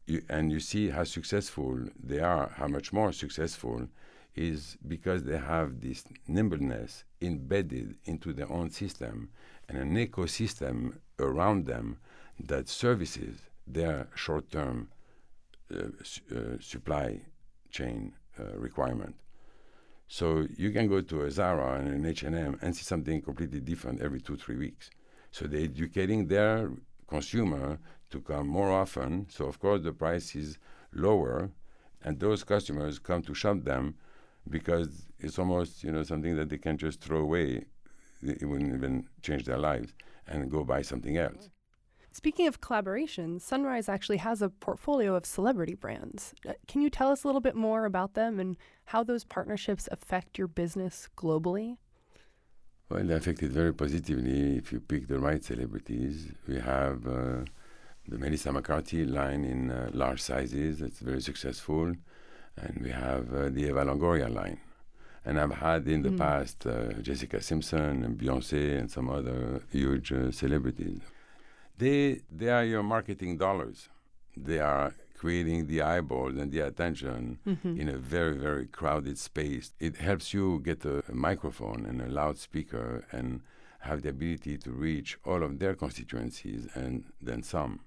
you, 0.06 0.22
and 0.30 0.52
you 0.52 0.60
see 0.60 0.90
how 0.90 1.04
successful 1.04 1.80
they 2.02 2.20
are, 2.20 2.52
how 2.56 2.68
much 2.68 2.92
more 2.92 3.12
successful 3.12 3.88
is 4.36 4.78
because 4.88 5.24
they 5.24 5.38
have 5.38 5.82
this 5.82 6.04
nimbleness 6.28 7.04
embedded 7.22 7.96
into 8.06 8.34
their 8.34 8.52
own 8.52 8.70
system 8.70 9.30
and 9.70 9.78
an 9.78 9.96
ecosystem 9.96 10.98
around 11.20 11.66
them 11.66 11.98
that 12.40 12.68
services 12.68 13.38
their 13.68 14.08
short-term 14.16 14.90
uh, 15.74 15.84
su- 16.04 16.22
uh, 16.36 16.62
supply 16.62 17.22
chain 17.70 18.14
uh, 18.40 18.58
requirement. 18.58 19.16
So 20.08 20.48
you 20.58 20.72
can 20.72 20.88
go 20.88 21.02
to 21.02 21.24
a 21.24 21.32
Zara 21.32 21.80
and 21.80 21.88
an 21.88 22.06
H&M 22.06 22.60
and 22.62 22.76
see 22.76 22.84
something 22.84 23.22
completely 23.22 23.62
different 23.62 24.02
every 24.02 24.22
two, 24.22 24.36
three 24.36 24.58
weeks. 24.58 24.90
So 25.32 25.46
they're 25.46 25.62
educating 25.62 26.28
their 26.28 26.72
consumer 27.08 27.80
to 28.14 28.22
come 28.22 28.48
more 28.48 28.72
often. 28.72 29.28
So 29.30 29.46
of 29.46 29.60
course 29.60 29.82
the 29.84 29.92
price 29.92 30.36
is 30.36 30.58
lower, 30.94 31.52
and 32.04 32.20
those 32.20 32.44
customers 32.44 33.00
come 33.00 33.22
to 33.24 33.34
shop 33.34 33.64
them 33.64 33.96
because 34.50 35.06
it's 35.20 35.38
almost 35.38 35.84
you 35.84 35.92
know 35.92 36.04
something 36.04 36.36
that 36.38 36.50
they 36.50 36.58
can 36.58 36.78
just 36.78 37.02
throw 37.02 37.20
away. 37.20 37.66
It 38.22 38.46
wouldn't 38.46 38.74
even 38.74 39.08
change 39.22 39.44
their 39.46 39.58
lives 39.58 39.94
and 40.28 40.50
go 40.50 40.64
buy 40.64 40.82
something 40.82 41.18
else. 41.18 41.50
Speaking 42.14 42.48
of 42.48 42.62
collaborations, 42.62 43.42
Sunrise 43.42 43.90
actually 43.90 44.18
has 44.18 44.42
a 44.42 44.50
portfolio 44.50 45.16
of 45.16 45.26
celebrity 45.26 45.74
brands. 45.74 46.34
Uh, 46.48 46.54
Can 46.68 46.82
you 46.84 46.92
tell 46.92 47.12
us 47.12 47.24
a 47.24 47.28
little 47.28 47.42
bit 47.42 47.56
more 47.56 47.86
about 47.86 48.14
them 48.14 48.40
and 48.40 48.56
how 48.86 49.04
those 49.04 49.24
partnerships 49.26 49.90
affect 49.92 50.38
your 50.38 50.48
business 50.48 51.10
globally? 51.18 51.78
Well, 52.88 53.04
they 53.04 53.16
affect 53.16 53.42
it 53.42 53.50
very 53.50 53.74
positively 53.74 54.58
if 54.58 54.72
you 54.72 54.80
pick 54.80 55.08
the 55.08 55.18
right 55.18 55.44
celebrities. 55.44 56.32
We 56.48 56.60
have 56.60 57.08
uh, 57.08 57.46
the 58.08 58.18
Melissa 58.18 58.52
McCarthy 58.52 59.06
line 59.06 59.44
in 59.46 59.72
uh, 59.72 59.90
large 59.94 60.22
sizes. 60.22 60.82
It's 60.82 61.00
very 61.00 61.22
successful. 61.22 61.94
And 62.58 62.80
we 62.84 62.92
have 62.92 63.34
uh, 63.34 63.50
the 63.50 63.64
Eva 63.70 63.84
Longoria 63.86 64.30
line. 64.34 64.60
And 65.26 65.40
I've 65.40 65.56
had 65.56 65.88
in 65.88 66.02
the 66.04 66.10
Mm. 66.10 66.18
past 66.18 66.68
uh, 66.68 66.94
Jessica 67.02 67.42
Simpson 67.42 68.04
and 68.04 68.18
Beyonce 68.20 68.78
and 68.80 68.92
some 68.92 69.10
other 69.10 69.62
huge 69.72 70.12
uh, 70.12 70.32
celebrities. 70.32 71.00
They, 71.78 72.22
they 72.30 72.50
are 72.50 72.64
your 72.66 72.84
marketing 72.84 73.38
dollars. 73.38 73.90
They 74.36 74.60
are 74.60 74.94
creating 75.18 75.68
the 75.68 75.82
eyeballs 75.82 76.36
and 76.38 76.52
the 76.52 76.60
attention 76.60 77.40
Mm-hmm. 77.48 77.80
in 77.80 77.88
a 77.90 77.98
very, 77.98 78.36
very 78.38 78.68
crowded 78.68 79.18
space. 79.18 79.72
It 79.80 79.96
helps 79.98 80.34
you 80.34 80.60
get 80.64 80.84
a, 80.86 81.04
a 81.10 81.16
microphone 81.16 81.86
and 81.86 82.02
a 82.02 82.10
loudspeaker 82.10 83.06
and 83.12 83.42
have 83.80 84.02
the 84.02 84.10
ability 84.10 84.58
to 84.60 84.72
reach 84.72 85.18
all 85.26 85.42
of 85.44 85.60
their 85.60 85.74
constituencies 85.76 86.68
and 86.76 87.06
then 87.22 87.42
some. 87.44 87.80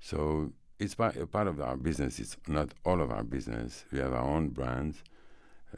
So 0.00 0.52
it's 0.78 0.94
part, 0.94 1.16
a 1.16 1.26
part 1.26 1.46
of 1.48 1.60
our 1.60 1.76
business. 1.76 2.18
It's 2.18 2.36
not 2.46 2.70
all 2.84 3.00
of 3.00 3.10
our 3.10 3.24
business. 3.24 3.84
We 3.92 3.98
have 3.98 4.12
our 4.12 4.22
own 4.22 4.50
brands 4.50 5.02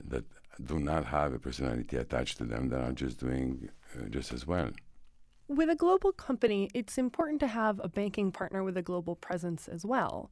that 0.08 0.24
do 0.64 0.78
not 0.78 1.06
have 1.06 1.32
a 1.32 1.38
personality 1.38 1.96
attached 1.96 2.38
to 2.38 2.44
them 2.44 2.68
that 2.68 2.80
are 2.80 2.92
just 2.92 3.18
doing 3.18 3.70
uh, 3.96 4.08
just 4.08 4.32
as 4.32 4.46
well. 4.46 4.70
With 5.48 5.68
a 5.68 5.74
global 5.74 6.12
company, 6.12 6.70
it's 6.74 6.96
important 6.96 7.40
to 7.40 7.48
have 7.48 7.80
a 7.82 7.88
banking 7.88 8.30
partner 8.30 8.62
with 8.62 8.76
a 8.76 8.82
global 8.82 9.16
presence 9.16 9.66
as 9.66 9.84
well. 9.84 10.30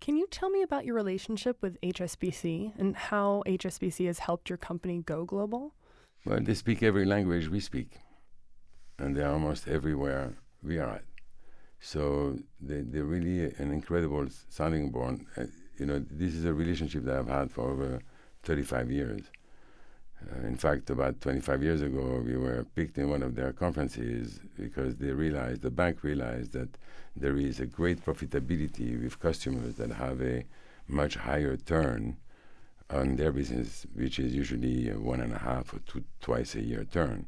Can 0.00 0.16
you 0.16 0.26
tell 0.30 0.48
me 0.48 0.62
about 0.62 0.84
your 0.84 0.94
relationship 0.94 1.60
with 1.60 1.80
HSBC 1.80 2.78
and 2.78 2.96
how 2.96 3.42
HSBC 3.46 4.06
has 4.06 4.20
helped 4.20 4.48
your 4.48 4.56
company 4.56 5.02
go 5.04 5.24
global? 5.24 5.74
Well, 6.24 6.40
they 6.40 6.54
speak 6.54 6.82
every 6.82 7.04
language 7.04 7.48
we 7.48 7.60
speak, 7.60 7.98
and 8.98 9.16
they're 9.16 9.30
almost 9.30 9.66
everywhere 9.66 10.34
we 10.62 10.78
are 10.78 10.88
at. 10.88 11.09
So 11.80 12.38
they, 12.60 12.82
they're 12.82 13.04
really 13.04 13.52
an 13.58 13.72
incredible 13.72 14.26
sounding 14.48 14.90
board. 14.90 15.20
Uh, 15.36 15.44
you 15.78 15.86
know, 15.86 16.04
this 16.10 16.34
is 16.34 16.44
a 16.44 16.52
relationship 16.52 17.04
that 17.04 17.16
I've 17.16 17.28
had 17.28 17.50
for 17.50 17.70
over 17.70 18.00
35 18.42 18.90
years. 18.90 19.22
Uh, 20.30 20.46
in 20.46 20.56
fact, 20.56 20.90
about 20.90 21.20
25 21.22 21.62
years 21.62 21.80
ago, 21.80 22.22
we 22.24 22.36
were 22.36 22.66
picked 22.74 22.98
in 22.98 23.08
one 23.08 23.22
of 23.22 23.34
their 23.34 23.52
conferences 23.54 24.40
because 24.58 24.96
they 24.96 25.10
realized, 25.10 25.62
the 25.62 25.70
bank 25.70 26.02
realized 26.02 26.52
that 26.52 26.68
there 27.16 27.36
is 27.38 27.60
a 27.60 27.66
great 27.66 28.04
profitability 28.04 29.02
with 29.02 29.18
customers 29.18 29.76
that 29.76 29.90
have 29.92 30.20
a 30.20 30.44
much 30.86 31.14
higher 31.14 31.56
turn 31.56 32.18
on 32.90 33.16
their 33.16 33.32
business, 33.32 33.86
which 33.94 34.18
is 34.18 34.34
usually 34.34 34.88
one 34.90 35.20
and 35.20 35.32
a 35.32 35.38
half 35.38 35.72
or 35.72 35.78
two, 35.80 36.04
twice 36.20 36.54
a 36.54 36.60
year 36.60 36.84
turn. 36.84 37.26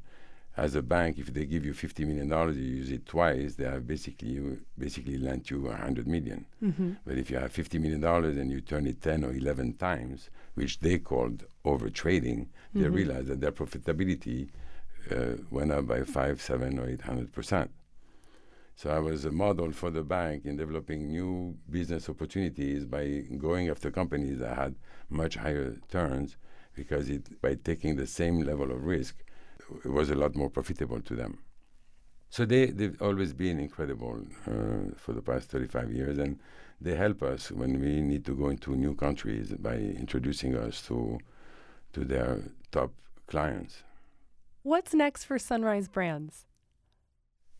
As 0.54 0.74
a 0.74 0.82
bank, 0.82 1.18
if 1.18 1.32
they 1.32 1.46
give 1.46 1.64
you 1.64 1.72
fifty 1.72 2.04
million 2.04 2.28
dollars, 2.28 2.58
you 2.58 2.64
use 2.64 2.90
it 2.90 3.06
twice. 3.06 3.54
They 3.54 3.64
have 3.64 3.86
basically 3.86 4.58
basically 4.78 5.16
lent 5.16 5.50
you 5.50 5.68
a 5.68 5.74
hundred 5.76 6.06
million. 6.06 6.44
Mm-hmm. 6.62 6.92
But 7.06 7.16
if 7.16 7.30
you 7.30 7.38
have 7.38 7.52
fifty 7.52 7.78
million 7.78 8.00
dollars 8.00 8.36
and 8.36 8.50
you 8.50 8.60
turn 8.60 8.86
it 8.86 9.00
ten 9.00 9.24
or 9.24 9.32
eleven 9.32 9.72
times, 9.74 10.28
which 10.54 10.80
they 10.80 10.98
called 10.98 11.44
over 11.64 11.88
trading, 11.88 12.50
they 12.74 12.84
Mhm. 12.84 12.94
realized 12.94 13.28
that 13.28 13.40
their 13.40 13.52
profitability 13.52 14.48
uh, 15.10 15.36
went 15.50 15.72
up 15.72 15.86
by 15.86 16.02
five, 16.02 16.40
seven, 16.42 16.78
or 16.78 16.86
eight 16.88 17.00
hundred 17.02 17.32
percent. 17.32 17.70
So 18.76 18.90
I 18.90 18.98
was 18.98 19.24
a 19.24 19.30
model 19.30 19.72
for 19.72 19.90
the 19.90 20.02
bank 20.02 20.44
in 20.44 20.56
developing 20.56 21.10
new 21.10 21.56
business 21.70 22.08
opportunities 22.08 22.84
by 22.84 23.24
going 23.38 23.68
after 23.70 23.90
companies 23.90 24.38
that 24.40 24.56
had 24.56 24.74
much 25.08 25.36
higher 25.36 25.76
turns, 25.90 26.36
because 26.74 27.08
it 27.08 27.40
by 27.40 27.54
taking 27.54 27.96
the 27.96 28.06
same 28.06 28.40
level 28.40 28.70
of 28.70 28.84
risk, 28.84 29.24
it 29.84 29.90
was 29.90 30.10
a 30.10 30.14
lot 30.14 30.34
more 30.34 30.50
profitable 30.50 31.00
to 31.00 31.14
them. 31.14 31.38
So 32.30 32.46
they, 32.46 32.66
they've 32.66 33.00
always 33.02 33.34
been 33.34 33.60
incredible 33.60 34.22
uh, 34.46 34.94
for 34.96 35.12
the 35.12 35.20
past 35.20 35.50
35 35.50 35.92
years, 35.92 36.18
and 36.18 36.38
they 36.80 36.94
help 36.94 37.22
us 37.22 37.50
when 37.50 37.78
we 37.78 38.00
need 38.00 38.24
to 38.24 38.34
go 38.34 38.48
into 38.48 38.74
new 38.74 38.94
countries 38.94 39.52
by 39.58 39.74
introducing 39.74 40.56
us 40.56 40.80
to, 40.86 41.18
to 41.92 42.04
their 42.04 42.42
top 42.70 42.92
clients. 43.26 43.82
What's 44.62 44.94
next 44.94 45.24
for 45.24 45.38
Sunrise 45.38 45.88
Brands? 45.88 46.46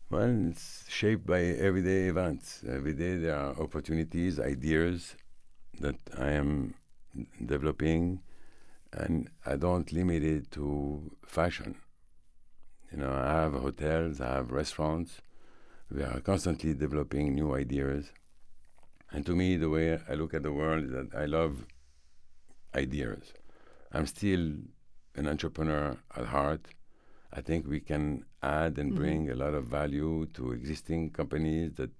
Well, 0.09 0.47
it's 0.49 0.85
shaped 0.89 1.25
by 1.25 1.41
everyday 1.41 2.07
events. 2.07 2.63
Every 2.67 2.93
day 2.93 3.17
there 3.17 3.35
are 3.35 3.59
opportunities, 3.59 4.39
ideas 4.39 5.15
that 5.81 5.97
I 6.17 6.31
am 6.31 6.75
developing, 7.45 8.21
and 8.91 9.29
I 9.45 9.55
don't 9.55 9.91
limit 9.91 10.23
it 10.23 10.51
to 10.51 11.11
fashion. 11.25 11.75
You 12.93 12.99
know, 12.99 13.11
I 13.11 13.31
have 13.41 13.53
hotels, 13.53 14.21
I 14.21 14.35
have 14.35 14.51
restaurants. 14.51 15.21
We 15.89 16.03
are 16.03 16.19
constantly 16.19 16.75
developing 16.75 17.33
new 17.33 17.55
ideas. 17.55 18.11
And 19.11 19.25
to 19.25 19.35
me, 19.35 19.57
the 19.57 19.69
way 19.69 19.99
I 20.07 20.13
look 20.13 20.35
at 20.35 20.43
the 20.43 20.51
world 20.51 20.85
is 20.85 20.91
that 20.91 21.15
I 21.15 21.25
love 21.25 21.65
ideas. 22.75 23.33
I'm 23.91 24.05
still 24.05 24.57
an 25.15 25.27
entrepreneur 25.27 25.97
at 26.15 26.25
heart. 26.25 26.67
I 27.31 27.41
think 27.41 27.65
we 27.65 27.79
can 27.79 28.25
add 28.43 28.77
and 28.77 28.91
Mhm. 28.91 28.95
bring 28.95 29.29
a 29.31 29.35
lot 29.35 29.55
of 29.55 29.65
value 29.65 30.27
to 30.35 30.51
existing 30.51 31.09
companies 31.09 31.73
that 31.77 31.91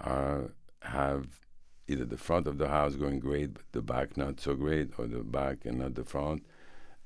are 0.00 0.52
have 0.80 1.40
either 1.88 2.06
the 2.06 2.16
front 2.16 2.46
of 2.46 2.56
the 2.56 2.68
house 2.68 2.96
going 2.96 3.20
great, 3.20 3.52
but 3.52 3.70
the 3.72 3.82
back 3.82 4.16
not 4.16 4.40
so 4.40 4.54
great, 4.54 4.98
or 4.98 5.06
the 5.06 5.22
back 5.22 5.66
and 5.66 5.78
not 5.78 5.94
the 5.94 6.04
front. 6.04 6.42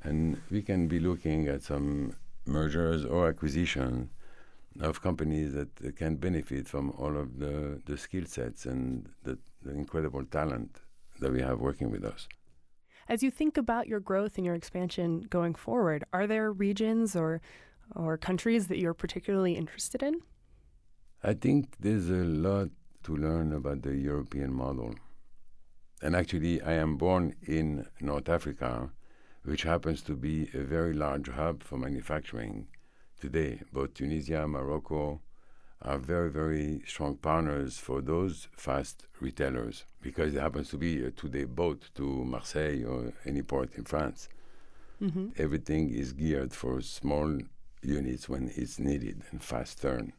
And 0.00 0.40
we 0.48 0.62
can 0.62 0.86
be 0.86 1.00
looking 1.00 1.48
at 1.48 1.62
some 1.62 2.14
mergers 2.46 3.04
or 3.04 3.28
acquisitions 3.28 4.08
of 4.80 5.00
companies 5.02 5.54
that 5.54 5.96
can 5.96 6.16
benefit 6.16 6.68
from 6.68 6.90
all 6.92 7.16
of 7.16 7.38
the, 7.38 7.80
the 7.86 7.96
skill 7.96 8.26
sets 8.26 8.66
and 8.66 9.08
the, 9.22 9.38
the 9.62 9.72
incredible 9.72 10.24
talent 10.24 10.80
that 11.20 11.32
we 11.32 11.40
have 11.40 11.60
working 11.60 11.90
with 11.90 12.04
us. 12.04 12.28
As 13.08 13.22
you 13.22 13.30
think 13.30 13.56
about 13.56 13.86
your 13.86 14.00
growth 14.00 14.36
and 14.36 14.44
your 14.44 14.54
expansion 14.54 15.26
going 15.30 15.54
forward, 15.54 16.04
are 16.12 16.26
there 16.26 16.52
regions 16.52 17.16
or 17.16 17.40
or 17.94 18.18
countries 18.18 18.66
that 18.66 18.78
you're 18.78 18.94
particularly 18.94 19.54
interested 19.54 20.02
in? 20.02 20.20
I 21.22 21.34
think 21.34 21.76
there's 21.78 22.10
a 22.10 22.24
lot 22.24 22.70
to 23.04 23.16
learn 23.16 23.52
about 23.52 23.82
the 23.82 23.94
European 23.94 24.52
model. 24.52 24.94
And 26.02 26.16
actually, 26.16 26.60
I 26.60 26.72
am 26.72 26.96
born 26.96 27.34
in 27.46 27.86
North 28.00 28.28
Africa, 28.28 28.90
which 29.46 29.62
happens 29.62 30.02
to 30.02 30.14
be 30.14 30.50
a 30.54 30.62
very 30.62 30.92
large 30.92 31.28
hub 31.28 31.62
for 31.62 31.78
manufacturing 31.78 32.66
today. 33.20 33.60
Both 33.72 33.94
Tunisia, 33.94 34.42
and 34.42 34.52
Morocco 34.52 35.20
are 35.82 35.98
very, 35.98 36.30
very 36.30 36.82
strong 36.84 37.16
partners 37.16 37.78
for 37.78 38.00
those 38.00 38.48
fast 38.56 39.04
retailers 39.20 39.84
because 40.02 40.34
it 40.34 40.40
happens 40.40 40.68
to 40.70 40.76
be 40.76 41.04
a 41.04 41.10
two 41.12 41.28
day 41.28 41.44
boat 41.44 41.90
to 41.94 42.02
Marseille 42.24 42.84
or 42.84 43.12
any 43.24 43.42
port 43.42 43.72
in 43.76 43.84
France. 43.84 44.28
Mm-hmm. 45.00 45.28
Everything 45.38 45.90
is 45.90 46.12
geared 46.12 46.52
for 46.52 46.80
small 46.80 47.38
units 47.82 48.28
when 48.28 48.50
it's 48.56 48.80
needed 48.80 49.22
and 49.30 49.42
fast 49.42 49.80
turn. 49.80 50.12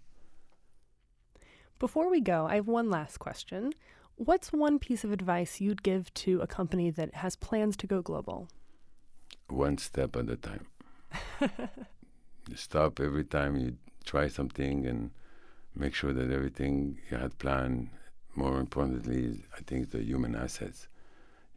Before 1.79 2.09
we 2.09 2.21
go, 2.21 2.47
I 2.47 2.55
have 2.55 2.67
one 2.67 2.89
last 2.89 3.17
question. 3.17 3.73
What's 4.15 4.53
one 4.53 4.79
piece 4.79 5.03
of 5.03 5.11
advice 5.11 5.59
you'd 5.59 5.83
give 5.83 6.13
to 6.15 6.39
a 6.41 6.47
company 6.47 6.89
that 6.91 7.15
has 7.15 7.35
plans 7.35 7.75
to 7.77 7.87
go 7.87 8.01
global? 8.01 8.47
One 9.49 9.77
step 9.77 10.15
at 10.15 10.29
a 10.29 10.35
time. 10.35 10.67
You 12.49 12.55
stop 12.55 13.01
every 13.01 13.25
time 13.25 13.57
you 13.57 13.75
try 14.05 14.29
something 14.29 14.85
and 14.85 15.11
make 15.75 15.93
sure 15.93 16.13
that 16.13 16.31
everything 16.31 16.97
you 17.11 17.17
had 17.17 17.37
planned. 17.39 17.89
More 18.35 18.59
importantly, 18.59 19.43
I 19.53 19.61
think 19.61 19.91
the 19.91 20.01
human 20.01 20.35
assets. 20.35 20.87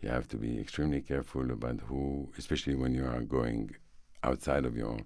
You 0.00 0.08
have 0.08 0.26
to 0.28 0.36
be 0.36 0.58
extremely 0.58 1.00
careful 1.00 1.50
about 1.50 1.80
who, 1.86 2.32
especially 2.38 2.74
when 2.74 2.94
you 2.94 3.04
are 3.04 3.20
going 3.20 3.76
outside 4.24 4.64
of 4.64 4.76
your 4.76 4.98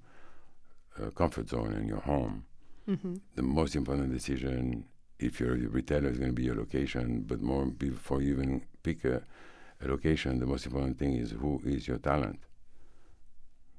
uh, 1.00 1.10
comfort 1.10 1.50
zone 1.50 1.74
in 1.74 1.86
your 1.86 2.00
home. 2.00 2.44
Mm-hmm. 2.88 3.14
The 3.34 3.42
most 3.42 3.76
important 3.76 4.12
decision, 4.12 4.84
if 5.18 5.40
you're 5.40 5.54
a 5.54 5.68
retailer, 5.68 6.08
is 6.08 6.18
going 6.18 6.30
to 6.30 6.34
be 6.34 6.44
your 6.44 6.54
location. 6.54 7.24
But 7.26 7.42
more 7.42 7.66
before 7.66 8.22
you 8.22 8.32
even 8.34 8.62
pick 8.82 9.04
a, 9.04 9.22
a 9.84 9.88
location, 9.88 10.38
the 10.38 10.46
most 10.46 10.64
important 10.64 10.98
thing 10.98 11.14
is 11.14 11.32
who 11.32 11.60
is 11.64 11.88
your 11.88 11.98
talent. 11.98 12.38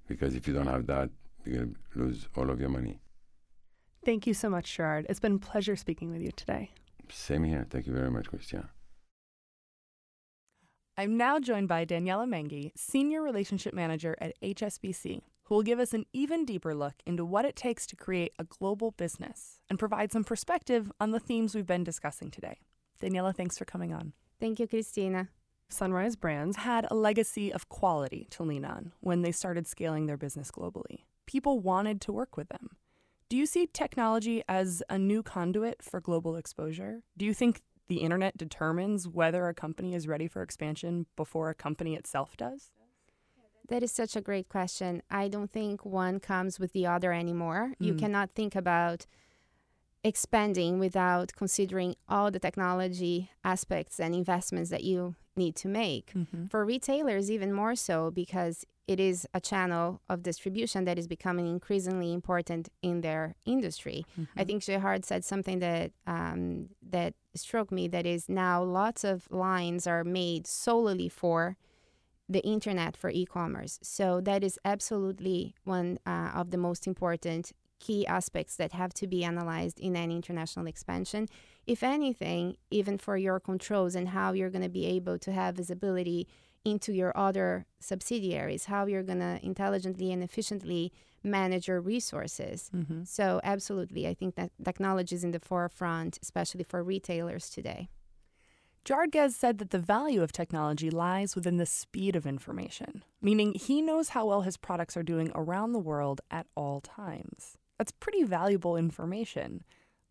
Because 0.07 0.35
if 0.35 0.47
you 0.47 0.53
don't 0.53 0.67
have 0.67 0.87
that, 0.87 1.09
you're 1.45 1.57
going 1.57 1.75
to 1.93 1.99
lose 1.99 2.27
all 2.35 2.49
of 2.49 2.59
your 2.59 2.69
money. 2.69 2.99
Thank 4.03 4.27
you 4.27 4.33
so 4.33 4.49
much, 4.49 4.75
Gerard. 4.75 5.07
It's 5.09 5.19
been 5.19 5.35
a 5.35 5.39
pleasure 5.39 5.75
speaking 5.75 6.11
with 6.11 6.21
you 6.21 6.31
today. 6.31 6.71
Same 7.09 7.43
here. 7.43 7.65
Thank 7.69 7.87
you 7.87 7.93
very 7.93 8.11
much, 8.11 8.27
Christian. 8.27 8.67
I'm 10.97 11.17
now 11.17 11.39
joined 11.39 11.67
by 11.67 11.85
Daniela 11.85 12.25
Mengi, 12.27 12.71
Senior 12.75 13.21
Relationship 13.21 13.73
Manager 13.73 14.15
at 14.21 14.39
HSBC, 14.41 15.21
who 15.43 15.55
will 15.55 15.63
give 15.63 15.79
us 15.79 15.93
an 15.93 16.05
even 16.13 16.45
deeper 16.45 16.73
look 16.73 16.93
into 17.05 17.25
what 17.25 17.45
it 17.45 17.55
takes 17.55 17.85
to 17.87 17.95
create 17.95 18.31
a 18.39 18.45
global 18.45 18.91
business 18.91 19.59
and 19.69 19.77
provide 19.77 20.11
some 20.11 20.23
perspective 20.23 20.91
on 20.99 21.11
the 21.11 21.19
themes 21.19 21.53
we've 21.53 21.65
been 21.65 21.83
discussing 21.83 22.31
today. 22.31 22.59
Daniela, 23.01 23.35
thanks 23.35 23.57
for 23.57 23.65
coming 23.65 23.93
on. 23.93 24.13
Thank 24.39 24.59
you, 24.59 24.67
Christina. 24.67 25.29
Sunrise 25.69 26.15
Brands 26.15 26.57
had 26.57 26.87
a 26.89 26.95
legacy 26.95 27.51
of 27.51 27.69
quality 27.69 28.27
to 28.31 28.43
lean 28.43 28.65
on 28.65 28.93
when 29.01 29.21
they 29.21 29.31
started 29.31 29.67
scaling 29.67 30.05
their 30.05 30.17
business 30.17 30.51
globally. 30.51 31.03
People 31.25 31.59
wanted 31.59 32.01
to 32.01 32.13
work 32.13 32.37
with 32.37 32.49
them. 32.49 32.77
Do 33.27 33.37
you 33.37 33.45
see 33.45 33.67
technology 33.67 34.43
as 34.47 34.83
a 34.89 34.99
new 34.99 35.23
conduit 35.23 35.81
for 35.81 35.99
global 35.99 36.35
exposure? 36.35 37.01
Do 37.17 37.25
you 37.25 37.33
think 37.33 37.61
the 37.87 37.97
internet 37.97 38.37
determines 38.37 39.07
whether 39.07 39.47
a 39.47 39.53
company 39.53 39.95
is 39.95 40.07
ready 40.07 40.27
for 40.27 40.41
expansion 40.41 41.07
before 41.15 41.49
a 41.49 41.55
company 41.55 41.95
itself 41.95 42.37
does? 42.37 42.71
That 43.67 43.81
is 43.81 43.91
such 43.91 44.15
a 44.15 44.21
great 44.21 44.47
question. 44.47 45.01
I 45.09 45.27
don't 45.27 45.51
think 45.51 45.83
one 45.83 46.19
comes 46.19 46.59
with 46.59 46.71
the 46.73 46.85
other 46.85 47.11
anymore. 47.11 47.73
Mm. 47.81 47.85
You 47.85 47.93
cannot 47.95 48.31
think 48.31 48.55
about 48.55 49.07
expanding 50.03 50.77
without 50.77 51.33
considering 51.35 51.95
all 52.07 52.29
the 52.29 52.39
technology 52.39 53.31
aspects 53.43 53.99
and 53.99 54.13
investments 54.13 54.69
that 54.69 54.83
you 54.83 55.15
need 55.35 55.55
to 55.57 55.67
make. 55.67 56.13
Mm-hmm. 56.13 56.47
For 56.47 56.65
retailers, 56.65 57.29
even 57.29 57.53
more 57.53 57.75
so, 57.75 58.11
because 58.11 58.65
it 58.87 58.99
is 58.99 59.27
a 59.33 59.41
channel 59.41 60.01
of 60.07 60.21
distribution 60.21 60.85
that 60.85 60.99
is 60.99 61.07
becoming 61.07 61.47
increasingly 61.47 62.13
important 62.13 62.69
in 62.81 63.01
their 63.01 63.35
industry. 63.45 64.05
Mm-hmm. 64.19 64.39
I 64.39 64.43
think 64.43 64.63
Gerard 64.63 65.05
said 65.05 65.25
something 65.25 65.59
that 65.59 65.91
um, 66.05 66.69
that 66.89 67.15
struck 67.33 67.71
me. 67.71 67.87
That 67.87 68.05
is 68.05 68.29
now 68.29 68.63
lots 68.63 69.03
of 69.03 69.27
lines 69.31 69.87
are 69.87 70.03
made 70.03 70.45
solely 70.47 71.09
for 71.09 71.57
the 72.29 72.43
internet 72.43 72.97
for 72.97 73.09
e-commerce. 73.09 73.79
So 73.83 74.19
that 74.21 74.43
is 74.43 74.57
absolutely 74.65 75.55
one 75.63 75.99
uh, 76.05 76.31
of 76.33 76.51
the 76.51 76.57
most 76.57 76.87
important 76.87 77.51
key 77.79 78.05
aspects 78.07 78.55
that 78.55 78.71
have 78.71 78.93
to 78.95 79.07
be 79.07 79.23
analyzed 79.23 79.79
in 79.79 79.95
any 79.95 80.15
international 80.15 80.67
expansion. 80.67 81.27
If 81.65 81.83
anything, 81.83 82.57
even 82.69 82.97
for 82.97 83.17
your 83.17 83.39
controls 83.39 83.95
and 83.95 84.09
how 84.09 84.33
you're 84.33 84.49
going 84.49 84.63
to 84.63 84.69
be 84.69 84.85
able 84.85 85.17
to 85.19 85.31
have 85.31 85.55
visibility 85.55 86.27
into 86.63 86.91
your 86.93 87.15
other 87.15 87.65
subsidiaries, 87.79 88.65
how 88.65 88.87
you're 88.87 89.03
going 89.03 89.19
to 89.19 89.39
intelligently 89.43 90.11
and 90.11 90.23
efficiently 90.23 90.91
manage 91.23 91.67
your 91.67 91.79
resources. 91.79 92.69
Mm-hmm. 92.75 93.03
So, 93.03 93.39
absolutely, 93.43 94.07
I 94.07 94.13
think 94.13 94.35
that 94.35 94.51
technology 94.63 95.15
is 95.15 95.23
in 95.23 95.31
the 95.31 95.39
forefront, 95.39 96.19
especially 96.21 96.63
for 96.63 96.83
retailers 96.83 97.49
today. 97.49 97.89
Gerard 98.83 99.11
Guez 99.11 99.33
said 99.33 99.57
that 99.57 99.71
the 99.71 99.79
value 99.79 100.21
of 100.21 100.31
technology 100.31 100.91
lies 100.91 101.35
within 101.35 101.57
the 101.57 101.65
speed 101.65 102.15
of 102.15 102.27
information, 102.27 103.03
meaning 103.19 103.55
he 103.55 103.81
knows 103.81 104.09
how 104.09 104.27
well 104.27 104.41
his 104.41 104.57
products 104.57 104.95
are 104.95 105.01
doing 105.01 105.31
around 105.33 105.71
the 105.71 105.79
world 105.79 106.21
at 106.29 106.45
all 106.55 106.81
times. 106.81 107.57
That's 107.77 107.91
pretty 107.91 108.23
valuable 108.23 108.77
information, 108.77 109.63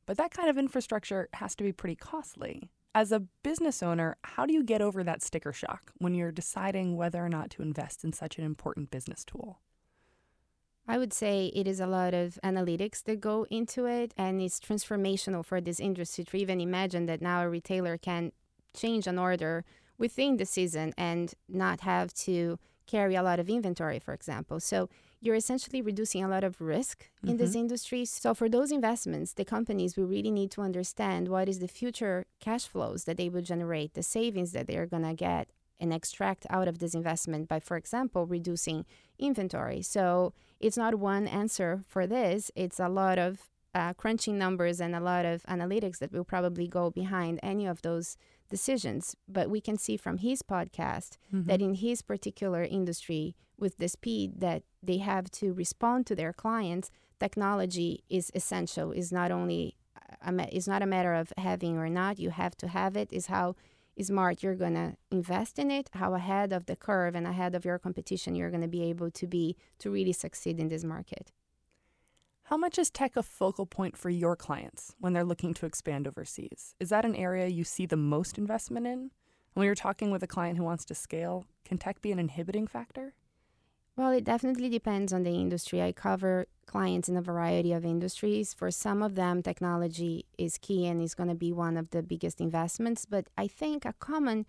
but 0.07 0.17
that 0.19 0.31
kind 0.33 0.51
of 0.51 0.59
infrastructure 0.59 1.29
has 1.35 1.55
to 1.57 1.65
be 1.65 1.73
pretty 1.73 1.97
costly. 1.97 2.71
As 2.95 3.11
a 3.11 3.21
business 3.43 3.83
owner, 3.83 4.17
how 4.23 4.47
do 4.47 4.53
you 4.53 4.63
get 4.63 4.81
over 4.81 5.03
that 5.03 5.23
sticker 5.23 5.53
shock 5.53 5.93
when 5.99 6.15
you're 6.15 6.31
deciding 6.31 6.97
whether 6.97 7.25
or 7.25 7.29
not 7.29 7.51
to 7.51 7.63
invest 7.63 8.05
in 8.05 8.13
such 8.13 8.39
an 8.39 8.45
important 8.45 8.91
business 8.91 9.25
tool? 9.25 9.61
I 10.87 10.99
would 10.99 11.15
say 11.15 11.47
it 11.55 11.67
is 11.67 11.81
a 11.81 11.87
lot 11.87 12.13
of 12.13 12.39
analytics 12.45 13.03
that 13.05 13.21
go 13.21 13.47
into 13.51 13.87
it, 13.87 14.13
and 14.17 14.41
it's 14.41 14.61
transformational 14.61 15.45
for 15.45 15.61
this 15.61 15.81
industry 15.81 16.25
to 16.25 16.37
even 16.37 16.61
imagine 16.61 17.07
that 17.07 17.23
now 17.23 17.43
a 17.43 17.49
retailer 17.49 17.97
can 17.97 18.33
change 18.75 19.07
an 19.07 19.19
order 19.19 19.65
within 19.97 20.37
the 20.37 20.45
season 20.45 20.93
and 20.99 21.35
not 21.49 21.81
have 21.81 22.13
to 22.13 22.59
carry 22.87 23.15
a 23.15 23.23
lot 23.23 23.41
of 23.41 23.49
inventory, 23.49 23.99
for 23.99 24.13
example. 24.13 24.61
So 24.61 24.91
you're 25.25 25.35
essentially 25.35 25.81
reducing 25.81 26.23
a 26.23 26.29
lot 26.29 26.45
of 26.45 26.61
risk 26.61 27.09
in 27.23 27.31
mm-hmm. 27.31 27.39
this 27.39 27.55
industry. 27.55 28.05
So 28.05 28.35
for 28.35 28.47
those 28.47 28.71
investments, 28.71 29.33
the 29.33 29.45
companies 29.45 29.97
will 29.97 30.05
really 30.05 30.31
need 30.31 30.51
to 30.51 30.61
understand 30.61 31.29
what 31.29 31.49
is 31.49 31.61
the 31.61 31.67
future 31.67 32.27
cash 32.41 32.67
flows 32.67 33.05
that 33.05 33.17
they 33.17 33.31
will 33.31 33.41
generate, 33.41 33.95
the 33.95 34.03
savings 34.03 34.53
that 34.53 34.67
they're 34.67 34.85
going 34.85 35.03
to 35.03 35.15
get 35.15 35.49
and 35.81 35.95
extract 35.95 36.47
out 36.51 36.69
of 36.69 36.79
this 36.79 36.95
investment 36.95 37.49
by, 37.49 37.59
for 37.59 37.79
example, 37.79 38.27
reducing 38.27 38.85
inventory. 39.19 39.81
So 39.81 40.35
it's 40.61 40.77
not 40.77 40.97
one 40.97 41.27
answer 41.27 41.81
for 41.89 42.07
this. 42.07 42.51
It's 42.55 42.79
a 42.79 42.91
lot 42.91 43.19
of 43.19 43.49
uh, 43.75 43.95
crunching 43.95 44.37
numbers 44.37 44.79
and 44.79 44.95
a 44.95 45.01
lot 45.01 45.25
of 45.25 45.43
analytics 45.45 45.99
that 46.01 46.13
will 46.13 46.25
probably 46.25 46.69
go 46.69 46.91
behind 46.91 47.41
any 47.43 47.67
of 47.67 47.81
those 47.81 48.19
decisions. 48.57 49.03
But 49.37 49.51
we 49.55 49.61
can 49.69 49.77
see 49.85 49.97
from 49.97 50.17
his 50.19 50.41
podcast 50.55 51.11
mm-hmm. 51.33 51.49
that 51.49 51.61
in 51.67 51.75
his 51.75 51.99
particular 52.13 52.63
industry, 52.79 53.25
with 53.63 53.75
the 53.79 53.89
speed 53.89 54.29
that 54.47 54.63
they 54.89 54.99
have 54.99 55.27
to 55.41 55.47
respond 55.53 56.07
to 56.07 56.15
their 56.17 56.33
clients, 56.45 56.91
technology 57.19 57.93
is 58.19 58.27
essential. 58.41 58.87
Is 59.03 59.11
not 59.21 59.31
only 59.39 59.63
a, 60.31 60.33
is 60.59 60.67
not 60.73 60.83
a 60.83 60.93
matter 60.97 61.15
of 61.23 61.27
having 61.49 61.75
or 61.83 61.89
not. 62.01 62.19
You 62.25 62.31
have 62.31 62.55
to 62.63 62.69
have 62.79 62.95
it. 63.03 63.09
Is 63.19 63.27
how 63.37 63.47
smart 64.11 64.43
you're 64.43 64.63
going 64.65 64.79
to 64.85 64.91
invest 65.11 65.55
in 65.63 65.69
it, 65.79 65.87
how 65.93 66.11
ahead 66.15 66.53
of 66.53 66.63
the 66.67 66.77
curve 66.89 67.15
and 67.19 67.27
ahead 67.27 67.55
of 67.55 67.65
your 67.65 67.79
competition 67.79 68.35
you're 68.35 68.51
going 68.51 68.69
to 68.69 68.77
be 68.79 68.85
able 68.93 69.11
to 69.21 69.27
be 69.37 69.57
to 69.79 69.87
really 69.97 70.17
succeed 70.25 70.59
in 70.59 70.69
this 70.69 70.85
market. 70.85 71.31
How 72.49 72.59
much 72.59 72.79
is 72.79 72.91
tech 72.91 73.17
a 73.17 73.23
focal 73.23 73.65
point 73.65 73.97
for 73.97 74.11
your 74.11 74.37
clients 74.37 74.95
when 74.99 75.15
they're 75.15 75.25
looking 75.25 75.55
to 75.55 75.65
expand 75.65 76.07
overseas? 76.07 76.75
Is 76.79 76.91
that 76.91 77.07
an 77.07 77.17
area 77.17 77.47
you 77.47 77.65
see 77.65 77.87
the 77.87 77.97
most 77.97 78.37
investment 78.37 78.87
in? 78.87 79.13
When 79.55 79.65
you're 79.65 79.75
talking 79.75 80.11
with 80.11 80.23
a 80.23 80.27
client 80.27 80.59
who 80.59 80.65
wants 80.65 80.85
to 80.87 80.95
scale, 80.95 81.47
can 81.65 81.79
tech 81.79 82.03
be 82.03 82.13
an 82.13 82.19
inhibiting 82.19 82.67
factor? 82.67 83.15
Well, 83.97 84.11
it 84.11 84.25
definitely 84.25 84.69
depends 84.69 85.11
on 85.11 85.23
the 85.23 85.31
industry. 85.31 85.81
I 85.81 85.93
cover 85.93 86.47
clients 86.67 87.09
in 87.09 87.17
a 87.17 87.23
variety 87.23 87.73
of 87.73 87.83
industries. 87.83 88.53
For 88.53 88.71
some 88.71 89.03
of 89.03 89.15
them, 89.15 89.43
technology 89.43 90.27
is 90.37 90.59
key 90.59 90.87
and 90.87 91.01
is 91.01 91.15
going 91.15 91.31
to 91.31 91.35
be 91.35 91.51
one 91.51 91.79
of 91.79 91.91
the 91.91 92.03
biggest 92.03 92.43
investments. 92.43 93.07
But 93.07 93.29
I 93.39 93.47
think 93.47 93.87
a 93.87 93.95
common 93.95 94.45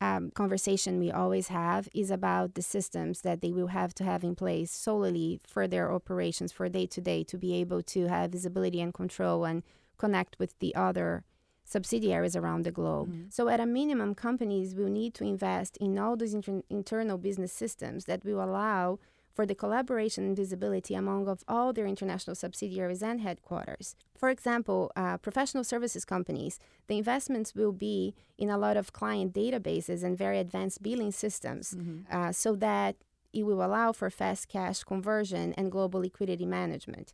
um, 0.00 0.30
conversation 0.30 0.98
we 0.98 1.10
always 1.10 1.48
have 1.48 1.88
is 1.92 2.10
about 2.10 2.54
the 2.54 2.62
systems 2.62 3.22
that 3.22 3.40
they 3.40 3.52
will 3.52 3.68
have 3.68 3.94
to 3.94 4.04
have 4.04 4.22
in 4.22 4.36
place 4.36 4.70
solely 4.70 5.40
for 5.46 5.66
their 5.66 5.92
operations 5.92 6.52
for 6.52 6.68
day 6.68 6.86
to 6.86 7.00
day 7.00 7.24
to 7.24 7.36
be 7.36 7.54
able 7.54 7.82
to 7.82 8.06
have 8.06 8.30
visibility 8.30 8.80
and 8.80 8.94
control 8.94 9.44
and 9.44 9.62
connect 9.96 10.38
with 10.38 10.56
the 10.60 10.74
other 10.74 11.24
subsidiaries 11.64 12.36
around 12.36 12.64
the 12.64 12.70
globe. 12.70 13.08
Mm-hmm. 13.08 13.22
So, 13.30 13.48
at 13.48 13.60
a 13.60 13.66
minimum, 13.66 14.14
companies 14.14 14.74
will 14.74 14.88
need 14.88 15.14
to 15.14 15.24
invest 15.24 15.76
in 15.78 15.98
all 15.98 16.16
those 16.16 16.32
inter- 16.32 16.62
internal 16.70 17.18
business 17.18 17.52
systems 17.52 18.04
that 18.06 18.24
will 18.24 18.42
allow 18.42 18.98
for 19.38 19.46
the 19.46 19.54
collaboration 19.54 20.24
and 20.24 20.36
visibility 20.36 20.96
among 20.96 21.28
of 21.28 21.44
all 21.46 21.72
their 21.72 21.86
international 21.86 22.34
subsidiaries 22.34 23.04
and 23.04 23.20
headquarters. 23.20 23.94
For 24.16 24.30
example, 24.30 24.90
uh, 24.96 25.16
professional 25.18 25.62
services 25.62 26.04
companies, 26.04 26.58
the 26.88 26.98
investments 26.98 27.54
will 27.54 27.70
be 27.70 28.16
in 28.36 28.50
a 28.50 28.58
lot 28.58 28.76
of 28.76 28.92
client 28.92 29.32
databases 29.32 30.02
and 30.02 30.18
very 30.18 30.40
advanced 30.40 30.82
billing 30.82 31.12
systems 31.12 31.76
mm-hmm. 31.78 31.98
uh, 32.10 32.32
so 32.32 32.56
that 32.56 32.96
it 33.32 33.44
will 33.46 33.64
allow 33.64 33.92
for 33.92 34.10
fast 34.10 34.48
cash 34.48 34.82
conversion 34.82 35.54
and 35.56 35.70
global 35.70 36.00
liquidity 36.00 36.44
management. 36.44 37.12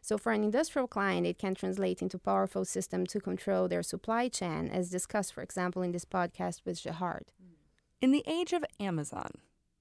So 0.00 0.16
for 0.16 0.32
an 0.32 0.42
industrial 0.42 0.88
client, 0.88 1.26
it 1.26 1.36
can 1.36 1.54
translate 1.54 2.00
into 2.00 2.18
powerful 2.18 2.64
system 2.64 3.04
to 3.08 3.20
control 3.20 3.68
their 3.68 3.82
supply 3.82 4.28
chain, 4.28 4.70
as 4.72 4.88
discussed, 4.88 5.34
for 5.34 5.42
example, 5.42 5.82
in 5.82 5.92
this 5.92 6.06
podcast 6.06 6.62
with 6.64 6.80
Gerard. 6.80 7.26
In 8.00 8.12
the 8.12 8.24
age 8.26 8.54
of 8.54 8.64
Amazon, 8.80 9.28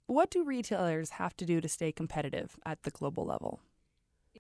what 0.08 0.30
do 0.30 0.44
retailers 0.44 1.12
have 1.12 1.36
to 1.38 1.46
do 1.46 1.62
to 1.62 1.68
stay 1.68 1.92
competitive 1.92 2.58
at 2.66 2.84
the 2.84 2.92
global 2.92 3.26
level? 3.26 3.60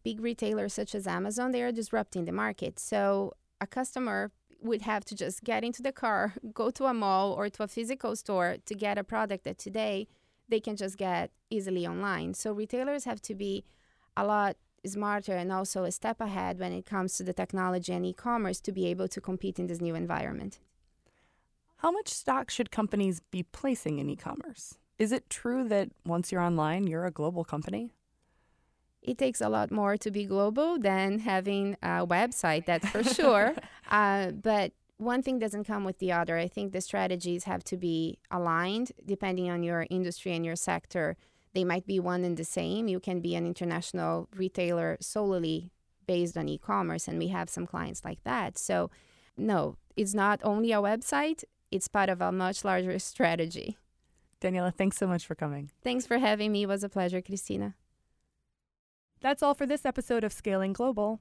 Big 0.03 0.21
retailers 0.21 0.73
such 0.73 0.93
as 0.93 1.07
Amazon, 1.07 1.51
they 1.51 1.63
are 1.63 1.71
disrupting 1.71 2.25
the 2.25 2.31
market. 2.31 2.77
So 2.79 3.33
a 3.59 3.65
customer 3.65 4.31
would 4.61 4.83
have 4.83 5.03
to 5.05 5.15
just 5.15 5.43
get 5.43 5.63
into 5.63 5.81
the 5.81 5.91
car, 5.91 6.33
go 6.53 6.69
to 6.71 6.85
a 6.85 6.93
mall 6.93 7.33
or 7.33 7.49
to 7.49 7.63
a 7.63 7.67
physical 7.67 8.15
store 8.15 8.57
to 8.65 8.75
get 8.75 8.97
a 8.97 9.03
product 9.03 9.43
that 9.45 9.57
today 9.57 10.07
they 10.47 10.59
can 10.59 10.75
just 10.75 10.97
get 10.97 11.31
easily 11.49 11.87
online. 11.87 12.33
So 12.35 12.53
retailers 12.53 13.05
have 13.05 13.21
to 13.23 13.33
be 13.33 13.63
a 14.15 14.25
lot 14.25 14.57
smarter 14.85 15.33
and 15.33 15.51
also 15.51 15.83
a 15.83 15.91
step 15.91 16.21
ahead 16.21 16.59
when 16.59 16.71
it 16.71 16.85
comes 16.85 17.17
to 17.17 17.23
the 17.23 17.33
technology 17.33 17.91
and 17.91 18.05
e-commerce 18.05 18.59
to 18.61 18.71
be 18.71 18.85
able 18.85 19.07
to 19.07 19.19
compete 19.19 19.57
in 19.57 19.65
this 19.65 19.81
new 19.81 19.95
environment. 19.95 20.59
How 21.77 21.91
much 21.91 22.09
stock 22.09 22.51
should 22.51 22.69
companies 22.69 23.19
be 23.31 23.43
placing 23.43 23.97
in 23.97 24.09
e 24.09 24.15
commerce? 24.15 24.75
Is 24.97 25.11
it 25.11 25.29
true 25.29 25.67
that 25.67 25.89
once 26.05 26.31
you're 26.31 26.41
online, 26.41 26.87
you're 26.87 27.05
a 27.05 27.11
global 27.11 27.43
company? 27.43 27.91
It 29.01 29.17
takes 29.17 29.41
a 29.41 29.49
lot 29.49 29.69
more 29.69 29.97
to 29.97 30.09
be 30.09 30.25
global 30.25 30.79
than 30.79 31.19
having 31.19 31.75
a 31.83 32.07
website, 32.07 32.65
that's 32.65 32.89
for 32.89 33.03
sure. 33.03 33.53
uh, 33.91 34.31
but 34.31 34.71
one 34.97 35.21
thing 35.21 35.37
doesn't 35.37 35.65
come 35.65 35.83
with 35.83 35.99
the 35.99 36.11
other. 36.11 36.37
I 36.37 36.47
think 36.47 36.71
the 36.71 36.81
strategies 36.81 37.43
have 37.43 37.63
to 37.65 37.77
be 37.77 38.17
aligned 38.31 38.93
depending 39.05 39.49
on 39.49 39.61
your 39.63 39.85
industry 39.89 40.33
and 40.33 40.45
your 40.45 40.55
sector. 40.55 41.17
They 41.53 41.63
might 41.63 41.85
be 41.85 41.99
one 41.99 42.23
and 42.23 42.37
the 42.37 42.45
same. 42.45 42.87
You 42.87 42.99
can 42.99 43.19
be 43.19 43.35
an 43.35 43.45
international 43.45 44.29
retailer 44.35 44.97
solely 45.01 45.71
based 46.07 46.37
on 46.37 46.47
e 46.47 46.57
commerce, 46.57 47.07
and 47.07 47.19
we 47.19 47.27
have 47.27 47.49
some 47.49 47.65
clients 47.65 48.05
like 48.05 48.23
that. 48.23 48.57
So, 48.57 48.89
no, 49.37 49.75
it's 49.95 50.13
not 50.13 50.39
only 50.43 50.71
a 50.71 50.77
website, 50.77 51.43
it's 51.71 51.87
part 51.87 52.09
of 52.09 52.21
a 52.21 52.31
much 52.31 52.63
larger 52.63 52.97
strategy. 53.13 53.77
Daniela, 54.45 54.71
thanks 54.71 54.97
so 54.97 55.07
much 55.07 55.25
for 55.25 55.33
coming. 55.33 55.71
Thanks 55.83 56.05
for 56.05 56.19
having 56.19 56.51
me. 56.51 56.63
It 56.63 56.67
was 56.67 56.83
a 56.83 56.89
pleasure, 56.89 57.19
Christina. 57.19 57.73
That's 59.21 59.41
all 59.41 59.55
for 59.55 59.65
this 59.65 59.85
episode 59.85 60.23
of 60.23 60.31
Scaling 60.31 60.71
Global. 60.71 61.19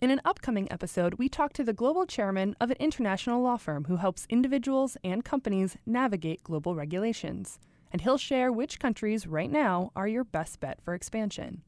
In 0.00 0.10
an 0.10 0.22
upcoming 0.24 0.72
episode, 0.72 1.14
we 1.14 1.28
talk 1.28 1.52
to 1.52 1.64
the 1.64 1.74
global 1.74 2.06
chairman 2.06 2.56
of 2.58 2.70
an 2.70 2.78
international 2.80 3.42
law 3.42 3.58
firm 3.58 3.84
who 3.84 3.96
helps 3.96 4.26
individuals 4.30 4.96
and 5.04 5.22
companies 5.22 5.76
navigate 5.84 6.42
global 6.42 6.74
regulations. 6.74 7.58
And 7.92 8.00
he'll 8.00 8.16
share 8.16 8.50
which 8.50 8.78
countries 8.78 9.26
right 9.26 9.50
now 9.50 9.92
are 9.94 10.08
your 10.08 10.24
best 10.24 10.60
bet 10.60 10.80
for 10.82 10.94
expansion. 10.94 11.60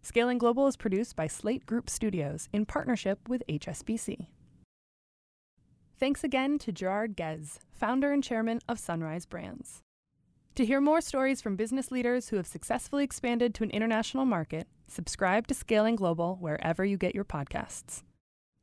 Scaling 0.00 0.38
Global 0.38 0.66
is 0.66 0.78
produced 0.78 1.16
by 1.16 1.26
Slate 1.26 1.66
Group 1.66 1.90
Studios 1.90 2.48
in 2.50 2.64
partnership 2.64 3.28
with 3.28 3.42
HSBC. 3.46 4.28
Thanks 6.00 6.24
again 6.24 6.58
to 6.60 6.72
Gerard 6.72 7.14
Guez, 7.14 7.58
founder 7.70 8.10
and 8.10 8.24
chairman 8.24 8.60
of 8.66 8.78
Sunrise 8.78 9.26
Brands. 9.26 9.83
To 10.56 10.64
hear 10.64 10.80
more 10.80 11.00
stories 11.00 11.40
from 11.40 11.56
business 11.56 11.90
leaders 11.90 12.28
who 12.28 12.36
have 12.36 12.46
successfully 12.46 13.02
expanded 13.02 13.56
to 13.56 13.64
an 13.64 13.70
international 13.70 14.24
market, 14.24 14.68
subscribe 14.86 15.48
to 15.48 15.54
Scaling 15.54 15.96
Global 15.96 16.36
wherever 16.40 16.84
you 16.84 16.96
get 16.96 17.12
your 17.12 17.24
podcasts. 17.24 18.04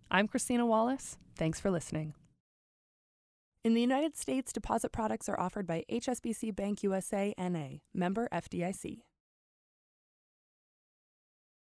I'm 0.10 0.30
Christina 0.30 0.66
Wallace. 0.66 1.18
Thanks 1.36 1.60
for 1.60 1.70
listening. 1.70 2.14
In 3.66 3.74
the 3.74 3.82
United 3.82 4.16
States, 4.16 4.54
deposit 4.54 4.94
products 4.94 5.28
are 5.28 5.38
offered 5.38 5.68
by 5.68 5.84
HSBC 5.92 6.56
Bank 6.56 6.82
USA 6.82 7.34
NA, 7.38 7.80
member 7.94 8.30
FDIC. 8.32 9.02